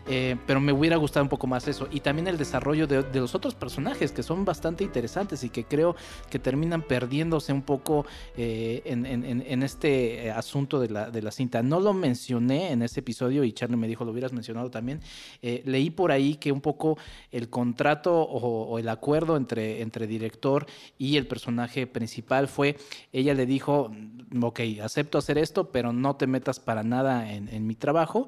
Eh, 0.07 0.35
pero 0.45 0.59
me 0.59 0.73
hubiera 0.73 0.97
gustado 0.97 1.23
un 1.23 1.29
poco 1.29 1.47
más 1.47 1.67
eso. 1.67 1.87
Y 1.91 2.01
también 2.01 2.27
el 2.27 2.37
desarrollo 2.37 2.87
de, 2.87 3.03
los 3.19 3.35
otros 3.35 3.55
personajes 3.55 4.11
que 4.11 4.23
son 4.23 4.45
bastante 4.45 4.83
interesantes 4.83 5.43
y 5.43 5.49
que 5.49 5.63
creo 5.63 5.95
que 6.29 6.39
terminan 6.39 6.81
perdiéndose 6.81 7.53
un 7.53 7.61
poco 7.61 8.05
eh, 8.35 8.81
en, 8.85 9.63
este 9.63 10.31
asunto 10.31 10.79
de 10.79 10.89
la, 10.89 11.09
de 11.09 11.21
la, 11.21 11.31
cinta. 11.31 11.63
No 11.63 11.79
lo 11.79 11.93
mencioné 11.93 12.71
en 12.71 12.81
ese 12.81 12.99
episodio 12.99 13.43
y 13.43 13.53
Charlie 13.53 13.77
me 13.77 13.87
dijo, 13.87 14.03
lo 14.03 14.11
hubieras 14.11 14.33
mencionado 14.33 14.69
también. 14.69 14.99
Eh, 15.41 15.63
leí 15.65 15.89
por 15.89 16.11
ahí 16.11 16.35
que 16.35 16.51
un 16.51 16.61
poco 16.61 16.97
el 17.31 17.49
contrato 17.49 18.13
o, 18.13 18.77
el 18.79 18.89
acuerdo 18.89 19.37
entre, 19.37 19.81
entre 19.81 20.07
director 20.07 20.65
y 20.97 21.17
el 21.17 21.27
personaje 21.27 21.87
principal 21.87 22.47
fue, 22.47 22.77
ella 23.13 23.33
le 23.33 23.45
dijo, 23.45 23.91
ok, 24.41 24.59
acepto 24.83 25.17
hacer 25.17 25.37
esto, 25.37 25.71
pero 25.71 25.93
no 25.93 26.15
te 26.15 26.27
metas 26.27 26.59
para 26.59 26.83
nada 26.83 27.31
en 27.31 27.67
mi 27.67 27.75
trabajo 27.75 27.92
trabajo, 27.93 28.27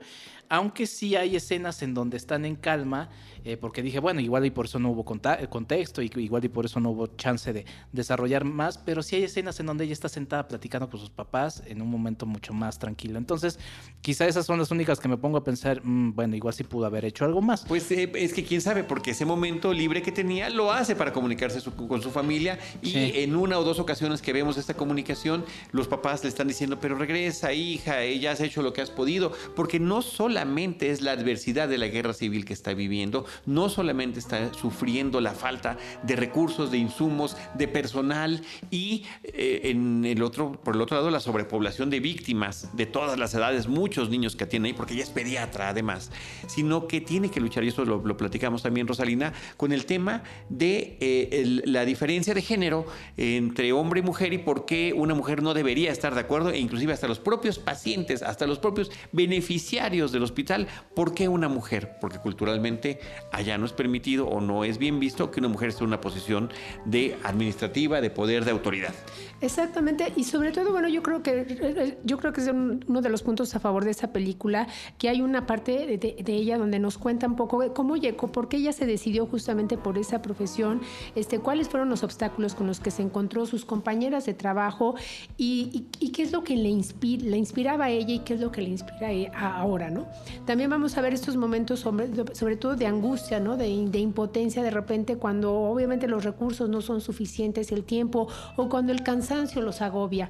aunque 0.50 0.88
sí 0.88 1.16
hay 1.16 1.36
escenas 1.36 1.82
en 1.82 1.94
donde 1.94 2.18
están 2.18 2.46
en 2.46 2.56
calma 2.56 3.10
eh, 3.46 3.58
porque 3.58 3.84
dije, 3.84 4.00
bueno, 4.00 4.22
igual 4.22 4.44
y 4.44 4.50
por 4.50 4.66
eso 4.66 4.80
no 4.80 4.90
hubo 4.90 5.06
eh, 5.06 5.48
contexto, 5.48 6.02
y 6.02 6.12
igual 6.16 6.44
y 6.44 6.50
por 6.50 6.66
eso 6.66 6.80
no 6.80 6.90
hubo 6.90 7.06
chance 7.16 7.54
de 7.54 7.64
desarrollar 7.92 8.44
más, 8.44 8.80
pero 8.80 9.04
sí 9.04 9.18
hay 9.18 9.24
escenas 9.24 9.60
en 9.60 9.68
donde 9.68 9.84
ella 9.84 9.94
está 9.94 10.10
sentada 10.10 10.48
platicando 10.48 10.90
con 10.90 11.00
sus 11.00 11.12
papás 11.12 11.62
en 11.68 11.80
un 11.80 11.88
momento 11.88 12.26
mucho 12.26 12.54
más 12.54 12.80
tranquilo. 12.80 13.20
Entonces, 13.20 13.60
quizá 14.02 14.26
esas 14.26 14.48
son 14.48 14.58
las 14.58 14.72
únicas 14.72 15.00
que 15.00 15.08
me 15.08 15.18
pongo 15.18 15.38
a 15.38 15.44
pensar, 15.44 15.80
mm, 15.84 16.16
bueno, 16.16 16.36
igual 16.36 16.56
sí 16.56 16.64
pudo 16.64 16.88
haber 16.88 17.06
hecho 17.06 17.24
algo 17.24 17.40
más. 17.40 17.66
Pues 17.68 17.92
eh, 17.92 18.12
es 18.16 18.34
que 18.34 18.44
quién 18.44 18.62
sabe, 18.62 18.84
porque 18.84 19.12
ese 19.12 19.26
momento 19.26 19.72
libre 19.72 20.02
que 20.02 20.12
tenía 20.12 20.50
lo 20.50 20.72
hace 20.72 20.96
para 20.96 21.14
comunicarse 21.14 21.60
con 21.70 22.02
su 22.02 22.10
familia 22.10 22.58
y 22.82 23.20
en 23.20 23.36
una 23.36 23.60
o 23.60 23.64
dos 23.64 23.78
ocasiones 23.78 24.24
que 24.24 24.34
vemos 24.34 24.58
esta 24.58 24.74
comunicación, 24.74 25.46
los 25.72 25.88
papás 25.88 26.24
le 26.24 26.30
están 26.30 26.48
diciendo, 26.48 26.80
pero 26.82 26.96
regresa, 26.96 27.54
hija, 27.54 28.02
ella 28.02 28.32
has 28.32 28.42
hecho 28.42 28.64
lo 28.64 28.74
que 28.74 28.82
has 28.82 28.90
podido, 28.90 29.32
porque 29.56 29.80
no 29.80 30.02
solamente 30.36 30.92
es 30.92 31.02
la 31.02 31.14
adversidad 31.14 31.70
de 31.70 31.78
la 31.78 31.88
guerra 31.88 32.12
civil 32.14 32.44
que 32.44 32.52
está 32.52 32.74
viviendo, 32.74 33.26
no 33.46 33.70
solamente 33.70 34.20
está 34.20 34.54
sufriendo 34.54 35.22
la 35.22 35.32
falta 35.32 35.78
de 36.04 36.18
recursos, 36.18 36.72
de 36.72 36.78
insumos, 36.78 37.38
de 37.54 37.70
personal 37.70 38.42
y 38.70 39.06
eh, 39.24 39.62
en 39.64 40.04
el 40.04 40.22
otro, 40.22 40.60
por 40.62 40.76
el 40.76 40.82
otro 40.82 40.98
lado 40.98 41.10
la 41.10 41.22
sobrepoblación 41.22 41.90
de 41.90 42.02
víctimas 42.02 42.76
de 42.76 42.86
todas 42.86 43.18
las 43.18 43.34
edades, 43.34 43.70
muchos 43.70 44.10
niños 44.10 44.36
que 44.36 44.46
tiene 44.46 44.68
ahí, 44.68 44.74
porque 44.74 44.96
ella 44.96 45.04
es 45.04 45.10
pediatra 45.10 45.70
además, 45.70 46.12
sino 46.48 46.90
que 46.90 47.00
tiene 47.00 47.32
que 47.32 47.40
luchar, 47.40 47.64
y 47.64 47.70
eso 47.70 47.86
lo, 47.86 48.18
platicamos 48.18 48.62
también 48.62 48.88
Rosalina, 48.88 49.32
con 49.56 49.72
el 49.72 49.86
tema 49.86 50.24
de 50.50 50.98
eh, 51.00 51.62
la 51.64 51.86
diferencia 51.86 52.34
de 52.34 52.42
género 52.42 52.86
entre 53.16 53.72
hombre 53.72 54.02
y 54.02 54.04
mujer 54.04 54.34
y 54.34 54.40
por 54.40 54.66
qué 54.66 54.92
una 54.94 55.14
mujer 55.14 55.42
no 55.42 55.54
debería 55.54 55.94
estar 55.94 56.14
de 56.14 56.20
acuerdo, 56.20 56.50
e 56.50 56.60
inclusive 56.60 56.92
hasta 56.92 57.08
los 57.08 57.20
propios 57.20 57.58
pacientes, 57.58 58.22
hasta 58.22 58.46
los 58.46 58.60
propios 58.60 58.92
beneficiarios 59.14 60.12
del 60.12 60.25
hospital, 60.26 60.68
¿por 60.96 61.14
qué 61.14 61.28
una 61.28 61.48
mujer? 61.48 61.98
Porque 62.02 62.20
culturalmente 62.20 63.00
allá 63.32 63.58
no 63.58 63.66
es 63.66 63.74
permitido 63.74 64.28
o 64.28 64.42
no 64.42 64.64
es 64.64 64.78
bien 64.78 65.00
visto 65.00 65.32
que 65.32 65.40
una 65.40 65.50
mujer 65.50 65.70
esté 65.70 65.84
en 65.84 65.88
una 65.88 66.02
posición 66.02 66.50
de 66.86 67.18
administrativa, 67.24 68.02
de 68.02 68.10
poder, 68.10 68.46
de 68.46 68.52
autoridad. 68.52 68.94
Exactamente, 69.42 70.12
y 70.16 70.24
sobre 70.24 70.52
todo, 70.52 70.72
bueno, 70.72 70.88
yo 70.88 71.04
creo 71.04 71.22
que 71.22 71.98
yo 72.04 72.18
creo 72.18 72.34
que 72.34 72.42
es 72.42 72.48
uno 72.48 73.02
de 73.02 73.10
los 73.10 73.24
puntos 73.24 73.56
a 73.56 73.60
favor 73.60 73.84
de 73.84 73.92
esta 73.92 74.12
película, 74.12 74.68
que 74.98 75.10
hay 75.10 75.22
una 75.22 75.46
parte 75.46 75.98
de, 75.98 76.26
ella 76.28 76.58
donde 76.58 76.80
nos 76.80 76.98
cuenta 76.98 77.28
un 77.28 77.36
poco 77.36 77.74
cómo 77.74 77.98
llegó, 77.98 78.32
por 78.32 78.48
qué 78.48 78.58
ella 78.58 78.74
se 78.74 78.86
decidió 78.86 79.26
justamente 79.26 79.78
por 79.78 79.98
esa 79.98 80.22
profesión, 80.22 80.82
este, 81.16 81.40
cuáles 81.40 81.70
fueron 81.70 81.90
los 81.90 82.04
obstáculos 82.04 82.56
con 82.56 82.68
los 82.68 82.80
que 82.80 82.92
se 82.92 83.02
encontró 83.02 83.46
sus 83.46 83.66
compañeras 83.66 84.26
de 84.26 84.34
trabajo 84.34 84.96
y, 85.38 85.88
qué 86.14 86.24
es 86.24 86.32
lo 86.32 86.44
que 86.44 86.56
le, 86.56 86.70
inspira, 86.70 87.26
le 87.26 87.38
inspiraba 87.38 87.86
a 87.86 87.90
ella 87.90 88.14
y 88.14 88.20
qué 88.20 88.36
es 88.36 88.40
lo 88.40 88.52
que 88.52 88.62
le 88.62 88.70
inspira 88.70 89.10
ahora, 89.38 89.90
¿no? 89.90 90.08
También 90.46 90.70
vamos 90.70 90.98
a 90.98 91.02
ver 91.02 91.14
estos 91.14 91.38
momentos, 91.38 91.80
sobre, 91.80 92.10
sobre 92.36 92.56
todo 92.56 92.76
de 92.76 92.86
angustia, 92.86 93.40
¿no? 93.40 93.58
De, 93.58 93.66
de 93.66 94.00
impotencia 94.00 94.62
de 94.62 94.72
repente 94.72 95.18
cuando 95.18 95.54
obviamente 95.54 96.08
los 96.08 96.24
recursos 96.24 96.70
no 96.70 96.82
son 96.82 97.02
suficientes, 97.02 97.72
el 97.72 97.84
tiempo 97.84 98.28
o 98.56 98.70
cuando 98.70 98.92
el 98.92 99.04
cansancio 99.04 99.62
los 99.62 99.82
agobia. 99.82 100.30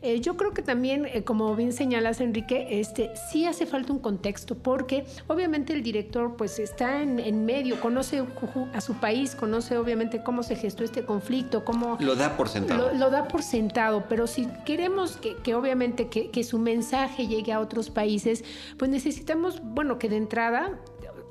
Eh, 0.00 0.20
yo 0.20 0.36
creo 0.36 0.52
que 0.52 0.62
también, 0.62 1.06
eh, 1.06 1.24
como 1.24 1.56
bien 1.56 1.72
señalas, 1.72 2.20
Enrique, 2.20 2.80
este, 2.80 3.10
sí 3.30 3.46
hace 3.46 3.66
falta 3.66 3.92
un 3.92 3.98
contexto, 3.98 4.56
porque 4.56 5.04
obviamente 5.26 5.72
el 5.72 5.82
director 5.82 6.36
pues 6.36 6.60
está 6.60 7.02
en, 7.02 7.44
medio, 7.44 7.80
conoce 7.80 8.22
a 8.72 8.80
su 8.80 8.94
país, 8.94 9.34
conoce 9.34 9.76
obviamente 9.76 10.22
cómo 10.22 10.42
se 10.42 10.54
gestó 10.54 10.84
este 10.84 11.04
conflicto, 11.04 11.64
cómo... 11.64 11.96
Lo 12.00 12.14
da 12.14 12.36
por 12.36 12.48
sentado. 12.48 12.92
Lo, 12.94 13.10
da 13.10 13.26
por 13.26 13.42
sentado, 13.42 14.04
pero 14.08 14.26
si 14.28 14.46
queremos 14.64 15.16
que, 15.16 15.34
que 15.36 15.54
obviamente 15.54 16.08
que, 16.08 16.30
que 16.30 16.44
su 16.44 16.58
mensaje 16.58 17.26
llegue 17.26 17.52
a 17.52 17.58
otros 17.58 17.90
países, 17.90 18.44
pues 18.76 18.90
necesitamos, 18.90 19.17
bueno, 19.62 19.98
que 19.98 20.08
de 20.08 20.16
entrada 20.16 20.78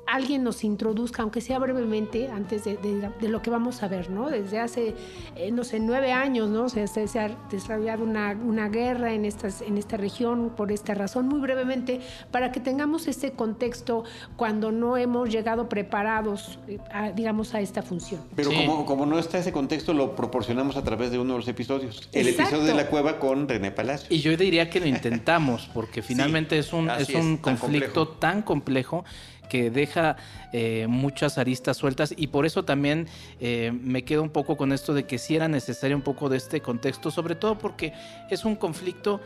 alguien 0.08 0.42
nos 0.42 0.64
introduzca, 0.64 1.22
aunque 1.22 1.42
sea 1.42 1.58
brevemente, 1.58 2.28
antes 2.28 2.64
de, 2.64 2.78
lo 3.20 3.42
que 3.42 3.50
vamos 3.50 3.82
a 3.82 3.88
ver, 3.88 4.08
¿no? 4.08 4.30
Desde 4.30 4.58
hace, 4.58 4.94
eh, 5.36 5.50
no 5.52 5.64
sé, 5.64 5.80
nueve 5.80 6.12
años, 6.12 6.48
¿no? 6.48 6.70
Se, 6.70 6.86
se, 6.88 7.20
ha 7.20 7.36
desarrollado 7.50 8.04
una, 8.04 8.32
una, 8.32 8.70
guerra 8.70 9.12
en, 9.12 9.26
estas, 9.26 9.60
en 9.60 9.76
esta 9.76 9.98
región 9.98 10.52
por 10.56 10.72
esta 10.72 10.94
razón, 10.94 11.28
muy 11.28 11.40
brevemente, 11.40 12.00
para 12.30 12.52
que 12.52 12.60
tengamos 12.60 13.06
este 13.06 13.32
contexto 13.32 14.04
cuando 14.36 14.72
no 14.72 14.96
hemos 14.96 15.28
llegado 15.28 15.68
preparados, 15.68 16.58
eh, 16.66 16.78
digamos, 17.14 17.54
a 17.54 17.60
esta 17.60 17.82
función. 17.82 18.22
Pero 18.34 18.50
como, 18.50 18.86
como 18.86 19.04
no 19.04 19.18
está 19.18 19.38
ese 19.38 19.52
contexto, 19.52 19.92
lo 19.92 20.16
proporcionamos 20.16 20.76
a 20.76 20.82
través 20.82 21.10
de 21.10 21.18
uno 21.18 21.34
de 21.34 21.40
los 21.40 21.48
episodios. 21.48 22.08
El 22.12 22.28
episodio 22.28 22.64
de 22.64 22.74
la 22.74 22.86
cueva 22.86 23.18
con 23.18 23.46
René 23.46 23.72
Palacio. 23.72 24.06
Y 24.08 24.20
yo 24.20 24.34
diría 24.38 24.70
que 24.70 24.80
lo 24.80 24.86
intentamos, 24.86 25.68
porque 25.74 26.00
finalmente 26.08 26.58
es 26.58 26.72
un, 26.72 26.88
es 26.88 27.10
un 27.10 27.36
conflicto 27.36 28.08
tan 28.08 28.40
complejo 28.40 29.04
que 29.48 29.70
deja 29.70 30.16
eh, 30.52 30.86
muchas 30.88 31.38
aristas 31.38 31.76
sueltas 31.76 32.14
y 32.16 32.28
por 32.28 32.46
eso 32.46 32.64
también 32.64 33.06
eh, 33.40 33.72
me 33.72 34.04
quedo 34.04 34.22
un 34.22 34.30
poco 34.30 34.56
con 34.56 34.72
esto 34.72 34.94
de 34.94 35.04
que 35.04 35.18
sí 35.18 35.36
era 35.36 35.48
necesario 35.48 35.96
un 35.96 36.02
poco 36.02 36.28
de 36.28 36.36
este 36.36 36.60
contexto, 36.60 37.10
sobre 37.10 37.34
todo 37.34 37.58
porque 37.58 37.92
es 38.30 38.44
un 38.44 38.56
conflicto 38.56 39.20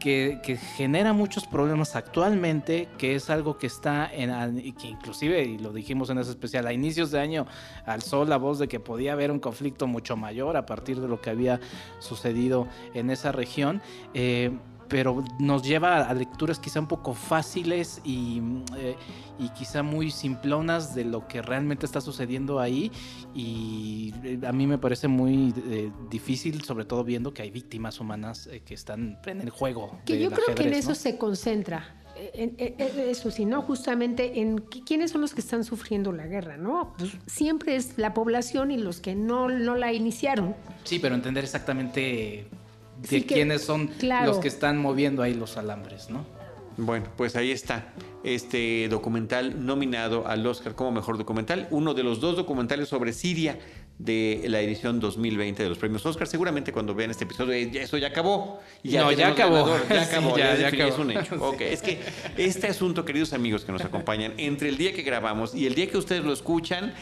que, 0.00 0.58
genera 0.76 1.12
muchos 1.12 1.46
problemas 1.46 1.94
actualmente, 1.94 2.88
que 2.98 3.14
es 3.14 3.30
algo 3.30 3.58
que 3.58 3.66
está 3.66 4.10
en, 4.12 4.74
que 4.74 4.88
inclusive, 4.88 5.44
y 5.44 5.58
lo 5.58 5.72
dijimos 5.72 6.10
en 6.10 6.18
ese 6.18 6.30
especial, 6.30 6.66
a 6.66 6.72
inicios 6.72 7.10
de 7.10 7.20
año 7.20 7.46
alzó 7.84 8.24
la 8.24 8.38
voz 8.38 8.58
de 8.58 8.66
que 8.66 8.80
podía 8.80 9.12
haber 9.12 9.30
un 9.30 9.38
conflicto 9.38 9.86
mucho 9.86 10.16
mayor 10.16 10.56
a 10.56 10.66
partir 10.66 11.00
de 11.00 11.06
lo 11.06 11.20
que 11.20 11.30
había 11.30 11.60
sucedido 12.00 12.66
en 12.94 13.10
esa 13.10 13.30
región. 13.30 13.82
Eh, 14.14 14.50
pero 14.90 15.24
nos 15.38 15.62
lleva 15.62 16.02
a 16.02 16.12
lecturas 16.12 16.58
quizá 16.58 16.80
un 16.80 16.88
poco 16.88 17.14
fáciles 17.14 18.02
y, 18.04 18.42
eh, 18.76 18.96
y, 19.38 19.48
quizá 19.50 19.82
muy 19.82 20.10
simplonas 20.10 20.94
de 20.94 21.04
lo 21.04 21.26
que 21.28 21.40
realmente 21.40 21.86
está 21.86 22.00
sucediendo 22.00 22.58
ahí 22.58 22.90
y 23.32 24.12
eh, 24.24 24.40
a 24.46 24.52
mí 24.52 24.66
me 24.66 24.78
parece 24.78 25.06
muy 25.06 25.54
eh, 25.68 25.90
difícil, 26.10 26.62
sobre 26.62 26.84
todo 26.84 27.04
viendo 27.04 27.32
que 27.32 27.42
hay 27.42 27.50
víctimas 27.50 28.00
humanas 28.00 28.50
que 28.66 28.74
están 28.74 29.18
en 29.24 29.40
el 29.40 29.50
juego. 29.50 29.98
Que 30.04 30.20
yo 30.20 30.30
creo 30.30 30.54
que 30.54 30.64
en 30.64 30.74
eso 30.74 30.94
se 30.94 31.16
concentra. 31.16 31.94
En, 32.34 32.56
eso 32.58 33.30
sí, 33.30 33.46
¿no? 33.46 33.62
Justamente 33.62 34.40
en 34.40 34.58
quiénes 34.58 35.12
son 35.12 35.20
los 35.20 35.32
que 35.32 35.40
están 35.40 35.64
sufriendo 35.64 36.12
la 36.12 36.26
guerra, 36.26 36.56
¿no? 36.56 36.94
Pues 36.98 37.12
siempre 37.26 37.76
es 37.76 37.96
la 37.96 38.12
población 38.12 38.72
y 38.72 38.76
los 38.76 39.00
que 39.00 39.14
no, 39.14 39.48
no 39.48 39.76
la 39.76 39.92
iniciaron. 39.92 40.54
Sí, 40.84 40.98
pero 40.98 41.14
entender 41.14 41.44
exactamente 41.44 42.46
de 43.08 43.24
quiénes 43.24 43.62
son 43.62 43.90
los 44.24 44.38
que 44.38 44.48
están 44.48 44.78
moviendo 44.78 45.22
ahí 45.22 45.34
los 45.34 45.56
alambres, 45.56 46.10
¿no? 46.10 46.26
Bueno, 46.76 47.06
pues 47.16 47.36
ahí 47.36 47.50
está 47.50 47.92
este 48.24 48.88
documental 48.88 49.64
nominado 49.64 50.26
al 50.26 50.46
Oscar 50.46 50.74
como 50.74 50.90
mejor 50.90 51.18
documental, 51.18 51.68
uno 51.70 51.94
de 51.94 52.02
los 52.02 52.20
dos 52.20 52.36
documentales 52.36 52.88
sobre 52.88 53.12
Siria 53.12 53.58
de 53.98 54.42
la 54.46 54.60
edición 54.60 54.98
2020 54.98 55.62
de 55.62 55.68
los 55.68 55.76
premios 55.76 56.04
Oscar. 56.06 56.26
Seguramente 56.26 56.72
cuando 56.72 56.94
vean 56.94 57.10
este 57.10 57.24
episodio, 57.24 57.52
eh, 57.52 57.70
ya, 57.70 57.82
eso 57.82 57.98
ya 57.98 58.08
acabó. 58.08 58.60
Ya 58.82 59.02
no, 59.02 59.12
ya 59.12 59.28
acabó. 59.32 59.68
ya 59.90 60.02
acabó. 60.02 60.38
ya, 60.38 60.68
Es 60.68 60.98
un 60.98 61.10
hecho. 61.10 61.54
Es 61.60 61.82
que 61.82 62.00
este 62.38 62.68
asunto, 62.68 63.04
queridos 63.04 63.32
amigos 63.34 63.64
que 63.64 63.72
nos 63.72 63.84
acompañan, 63.84 64.32
entre 64.38 64.70
el 64.70 64.78
día 64.78 64.94
que 64.94 65.02
grabamos 65.02 65.54
y 65.54 65.66
el 65.66 65.74
día 65.74 65.90
que 65.90 65.98
ustedes 65.98 66.24
lo 66.24 66.32
escuchan, 66.32 66.94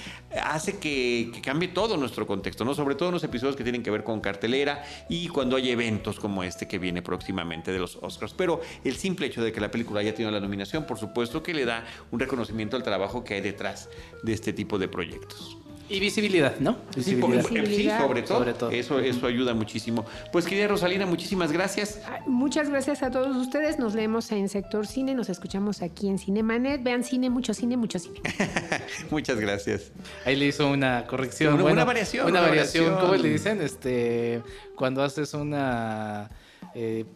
hace 0.43 0.79
que, 0.79 1.31
cambie 1.43 1.69
todo 1.69 1.97
nuestro 1.97 2.27
contexto, 2.27 2.65
¿no? 2.65 2.75
Sobre 2.75 2.97
todo 2.97 3.11
en 3.11 3.15
los 3.15 3.25
episodios 3.25 3.55
que 3.55 3.63
tienen 3.63 3.83
que 3.83 3.91
ver 3.91 4.03
con 4.03 4.21
cartelera 4.21 4.85
y 5.09 5.29
cuando 5.29 5.57
hay 5.57 5.71
eventos 5.71 6.19
como 6.19 6.43
este 6.43 6.67
que 6.67 6.79
viene 6.79 7.01
próximamente 7.01 7.71
de 7.71 7.79
los 7.79 7.97
Oscars. 8.03 8.35
Pero 8.35 8.61
el 8.83 8.97
simple 8.97 9.27
hecho 9.27 9.43
de 9.43 9.53
que 9.53 9.61
la 9.61 9.71
película 9.71 10.01
haya 10.01 10.13
tenido 10.13 10.33
la 10.33 10.41
nominación, 10.41 10.85
por 10.85 10.99
supuesto 10.99 11.08
que 11.43 11.55
le 11.55 11.65
da 11.65 11.85
un 12.11 12.21
reconocimiento 12.21 12.77
al 12.77 12.83
trabajo 12.83 13.25
que 13.25 13.35
hay 13.35 13.41
detrás 13.41 13.89
de 14.23 14.33
este 14.33 14.53
tipo 14.53 14.79
de 14.79 14.89
proyectos. 14.89 15.57
Y 15.91 16.01
visibilidad, 16.01 16.59
¿no? 16.61 16.77
Sí, 16.99 17.15
Visibilidad. 17.15 17.99
sí, 17.99 18.03
sobre 18.07 18.21
todo. 18.21 18.39
Sobre 18.41 18.53
todo. 18.53 18.71
Eso, 18.71 18.99
eso 19.01 19.27
ayuda 19.27 19.55
muchísimo. 19.55 20.05
Pues 20.33 20.45
querida 20.45 20.69
Rosalina, 20.69 21.07
muchísimas 21.07 21.51
gracias. 21.51 22.03
Muchas 22.27 22.69
gracias 22.69 23.03
a 23.03 23.11
todos 23.11 23.35
ustedes. 23.35 23.79
Nos 23.79 23.95
leemos 23.95 24.31
en 24.33 24.51
Sector 24.51 24.87
Cine, 24.87 25.15
nos 25.15 25.31
escuchamos 25.31 25.81
aquí 25.81 26.09
en 26.09 26.19
Cinemanet. 26.19 26.83
Vean 26.83 27.05
cine, 27.05 27.31
mucho 27.31 27.55
cine, 27.55 27.79
mucho 27.79 27.99
cine. 27.99 28.21
Muchas 29.11 29.41
gracias. 29.41 29.91
Ahí 30.27 30.37
le 30.37 30.45
hizo 30.49 30.69
una 30.71 31.07
corrección. 31.07 31.55
Una- 31.55 31.63
bueno, 31.63 31.77
una 31.77 31.85
variación, 31.87 32.27
Una, 32.27 32.41
una 32.41 32.49
variación. 32.51 32.85
variación. 32.85 33.09
¿Cómo 33.11 33.23
le 33.23 33.31
dicen? 33.31 33.63
Este, 33.63 34.43
cuando 34.77 35.03
haces 35.03 35.33
una. 35.33 36.29
eh, 36.75 37.07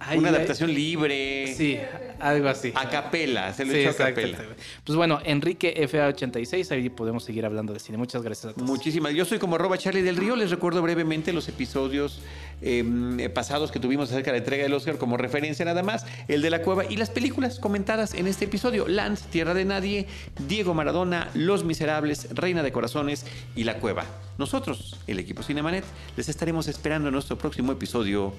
ay, 0.00 0.18
Una 0.18 0.28
ay, 0.28 0.34
adaptación 0.36 0.72
libre. 0.72 1.54
Sí, 1.56 1.78
algo 2.20 2.48
así. 2.48 2.72
A 2.74 2.88
capela, 2.88 3.52
se 3.52 3.64
lo 3.64 3.72
Sí, 3.72 3.78
he 3.78 3.82
hecho 3.82 4.02
a 4.02 4.06
capela. 4.08 4.38
Pues 4.84 4.96
bueno, 4.96 5.20
Enrique 5.24 5.74
FA86, 5.88 6.70
ahí 6.72 6.88
podemos 6.88 7.24
seguir 7.24 7.44
hablando 7.44 7.72
de 7.72 7.80
cine. 7.80 7.98
Muchas 7.98 8.22
gracias 8.22 8.52
a 8.52 8.54
todos. 8.54 8.68
Muchísimas. 8.68 9.14
Yo 9.14 9.24
soy 9.24 9.38
como 9.38 9.56
arroba 9.56 9.78
Charlie 9.78 10.02
del 10.02 10.16
Río. 10.16 10.36
Les 10.36 10.50
recuerdo 10.50 10.82
brevemente 10.82 11.32
los 11.32 11.48
episodios 11.48 12.20
eh, 12.62 13.30
pasados 13.34 13.70
que 13.70 13.80
tuvimos 13.80 14.10
acerca 14.10 14.32
de 14.32 14.38
la 14.38 14.44
entrega 14.44 14.62
del 14.64 14.72
Oscar 14.72 14.98
como 14.98 15.16
referencia 15.16 15.64
nada 15.64 15.82
más. 15.82 16.06
El 16.28 16.42
de 16.42 16.50
la 16.50 16.62
cueva 16.62 16.84
y 16.88 16.96
las 16.96 17.10
películas 17.10 17.58
comentadas 17.58 18.14
en 18.14 18.26
este 18.26 18.46
episodio. 18.46 18.88
Lance, 18.88 19.26
Tierra 19.30 19.54
de 19.54 19.64
Nadie, 19.64 20.06
Diego 20.46 20.74
Maradona, 20.74 21.30
Los 21.34 21.64
Miserables, 21.64 22.28
Reina 22.34 22.62
de 22.62 22.72
Corazones 22.72 23.26
y 23.54 23.64
La 23.64 23.78
Cueva. 23.78 24.04
Nosotros, 24.38 24.96
el 25.06 25.18
equipo 25.18 25.42
Cinemanet, 25.42 25.84
les 26.16 26.28
estaremos 26.28 26.68
esperando 26.68 27.08
en 27.08 27.14
nuestro 27.14 27.36
próximo 27.36 27.72
episodio 27.72 28.32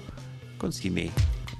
con 0.56 0.72
cine, 0.72 1.10